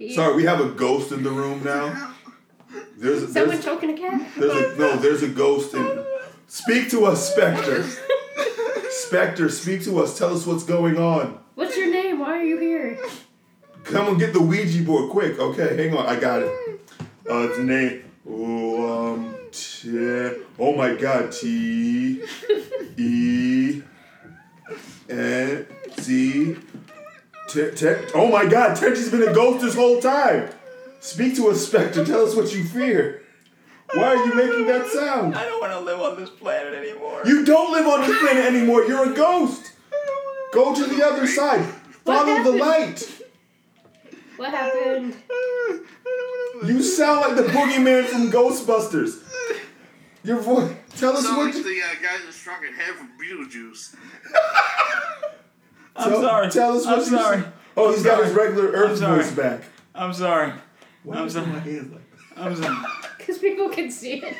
[0.00, 0.14] a.
[0.14, 2.14] sorry, we have a ghost in the room now.
[2.96, 4.28] There's, Someone there's choking a cat?
[4.36, 4.96] There's a no.
[4.96, 6.04] There's a ghost in.
[6.46, 7.84] Speak to us, Spectre.
[8.90, 10.16] Spectre, speak to us.
[10.16, 11.38] Tell us what's going on.
[11.56, 12.18] What's your name?
[12.20, 12.98] Why are you here?
[13.84, 15.38] Come and get the Ouija board quick.
[15.40, 16.06] Okay, hang on.
[16.06, 16.80] I got it.
[17.28, 18.04] Uh, it's name.
[18.28, 19.90] Oh, um, T.
[20.58, 21.32] Oh my God.
[21.32, 22.22] T.
[22.96, 23.82] E.
[25.08, 25.66] And
[25.98, 26.56] see.
[27.52, 30.50] Te- te- oh my god, Tenchi's been a ghost this whole time.
[31.00, 32.04] Speak to us, Spectre.
[32.04, 33.22] Tell us what you fear.
[33.92, 35.34] Why are you making that sound?
[35.34, 37.22] I don't want to live on this planet anymore.
[37.24, 38.84] You don't live on this planet anymore.
[38.84, 39.72] You're a ghost.
[40.52, 41.64] Go to the other side.
[42.04, 43.24] Follow the light.
[44.36, 45.16] What happened?
[46.64, 49.22] You sound like the boogeyman from Ghostbusters.
[50.22, 50.72] Your voice.
[50.96, 51.46] Tell us Sound what.
[51.46, 53.96] like You, the uh, guy that's struck in head from Beetlejuice.
[56.00, 56.50] I'm tell, sorry.
[56.50, 57.42] Tell us what I'm you sorry.
[57.76, 59.22] Oh, he's got his regular Earth sorry.
[59.22, 59.62] voice back.
[59.94, 60.52] I'm sorry.
[61.02, 61.46] Why I'm is sorry.
[61.46, 62.02] my hands like
[62.36, 62.76] I'm sorry.
[63.18, 64.36] Because people can see it.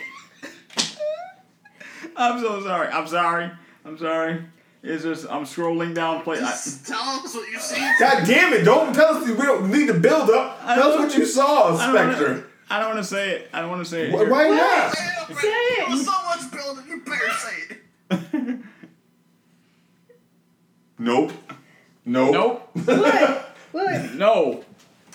[2.17, 2.89] I'm so sorry.
[2.89, 3.51] I'm sorry.
[3.85, 4.45] I'm sorry.
[4.83, 6.23] It's just I'm scrolling down.
[6.23, 6.39] Play.
[6.39, 6.41] I,
[6.87, 7.77] tell us what you see.
[7.99, 8.65] God damn it!
[8.65, 9.29] Don't tell us.
[9.29, 10.59] We don't need to build up.
[10.65, 12.47] I Tell us what you saw, I don't wanna- Spectre.
[12.71, 13.51] I don't want to say it.
[13.53, 14.13] I don't want to say it.
[14.13, 14.31] Why, here.
[14.31, 14.97] why not?
[14.97, 15.89] Say it, Say it.
[15.89, 16.85] There's so much building.
[16.89, 17.77] You better say
[18.11, 18.61] it.
[20.99, 21.33] Nope.
[22.11, 22.33] Nope.
[22.75, 22.87] Nope.
[22.87, 23.57] What?
[23.71, 24.15] What?
[24.15, 24.65] No.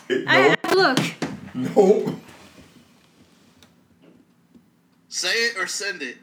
[0.07, 0.75] It- I, nope.
[0.75, 0.99] look.
[1.53, 2.15] Nope.
[5.09, 6.17] Say it or send it.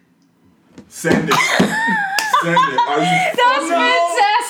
[0.88, 1.34] Send it.
[1.34, 2.78] Send it.
[2.78, 3.04] Are you
[3.36, 3.70] That was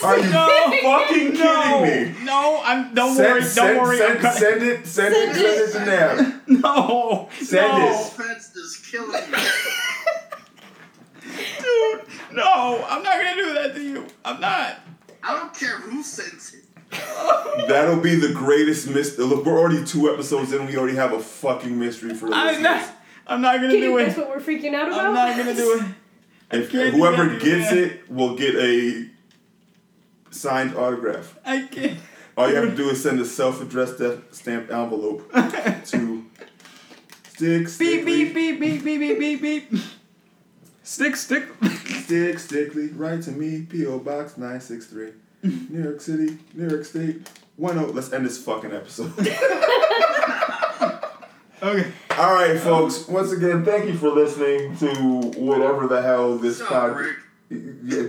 [0.05, 0.81] Are you fantastic.
[0.81, 1.86] fucking No.
[1.89, 2.24] kidding me?
[2.24, 2.61] No.
[2.65, 2.94] I'm.
[2.94, 3.55] Don't Send, worry.
[3.55, 3.99] Don't worry.
[3.99, 4.86] Send, I'm send it.
[4.86, 5.35] Send it.
[5.35, 6.40] Send Send it to Nab.
[6.62, 7.28] No.
[7.40, 7.85] Send no.
[7.85, 7.90] it.
[7.94, 9.39] Oh, Offense is killing me.
[11.59, 12.03] Dude.
[12.32, 12.85] No.
[12.89, 14.07] I'm not gonna do that to you.
[14.24, 14.78] I'm not.
[15.23, 16.65] I don't care who sends it.
[17.69, 19.24] That'll be the greatest mystery.
[19.24, 20.66] Look, we're already two episodes in.
[20.66, 22.65] We already have a fucking mystery for the I'm listeners.
[22.65, 22.97] not.
[23.27, 24.07] I'm not gonna Can do you it.
[24.07, 25.07] guess what we're freaking out about?
[25.07, 25.85] I'm not gonna do it.
[26.59, 29.09] If can't do whoever that, gets it will get a
[30.31, 31.39] signed autograph.
[31.47, 31.99] I can't.
[32.36, 35.31] All you have to do is send a self-addressed de- stamped envelope
[35.86, 36.24] to
[37.28, 39.82] stick Beep beep beep beep beep beep beep beep.
[40.83, 41.45] Stick stick.
[42.05, 42.89] stick stickly.
[42.89, 47.29] Write to me, PO Box nine six three, New York City, New York State.
[47.57, 47.87] One oh.
[47.87, 49.13] Let's end this fucking episode.
[51.63, 51.93] Okay.
[52.19, 53.07] All right, folks.
[53.07, 54.89] Once again, thank you for listening to
[55.39, 57.15] whatever the hell this Shut podcast.
[57.51, 58.03] Yeah.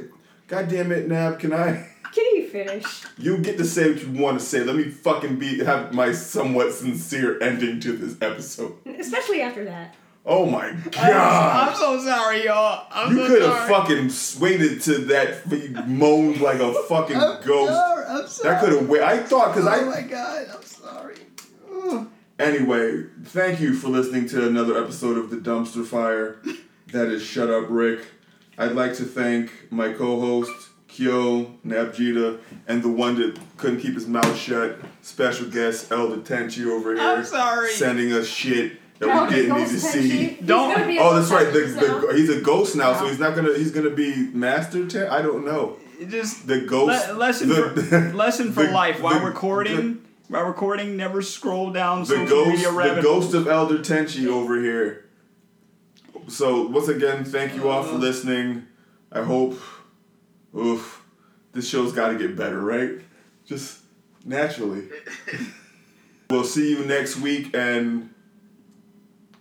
[0.47, 1.37] God damn it, Nab.
[1.37, 1.87] Can I?
[2.15, 3.03] Can you finish?
[3.19, 4.63] You get to say what you want to say.
[4.63, 8.73] Let me fucking be have my somewhat sincere ending to this episode.
[8.87, 9.95] Especially after that.
[10.25, 11.69] Oh my god!
[11.69, 12.87] I'm so sorry, y'all.
[12.91, 13.69] I'm You so could have sorry.
[14.09, 17.71] fucking waited to that you moaned like a fucking ghost.
[18.09, 18.53] I'm sorry.
[18.55, 19.01] That could have wait.
[19.01, 21.17] I thought because Oh I Oh my god, I'm sorry.
[22.39, 23.03] anyway.
[23.25, 26.37] Thank you for listening to another episode of the Dumpster Fire.
[26.87, 28.01] That is Shut Up Rik.
[28.55, 30.51] I'd like to thank my co-host
[30.87, 34.77] Kyo Nabjita and the one that couldn't keep his mouth shut.
[35.01, 37.01] Special guest Elder Tenchi over here.
[37.01, 37.71] I'm sorry.
[37.71, 38.73] Sending us shit
[39.07, 40.37] that No, we didn't need to see.
[40.45, 41.51] Don't- gonna be a Oh, that's right.
[41.51, 41.59] The,
[42.09, 43.53] the, he's a ghost now, so he's not gonna.
[43.57, 44.87] He's gonna be master.
[44.87, 45.77] Ten- I don't know.
[46.07, 47.09] Just The ghost.
[47.09, 49.01] le- lesson the, for lesson for the- life.
[49.01, 53.03] While the- recording, while recording, never scroll down the social ghost, media the rabbit.
[53.03, 55.05] ghost of Elder Tenchi over here.
[56.27, 57.99] So once again, thank you all for uh.
[57.99, 58.67] listening.
[59.11, 59.59] I hope,
[60.57, 61.03] oof,
[61.51, 62.93] this show's got to get better, right?
[63.45, 63.79] Just
[64.25, 64.87] naturally.
[66.29, 68.12] we'll see you next week, and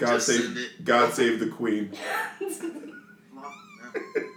[0.02, 1.92] God Just save, God save the Queen.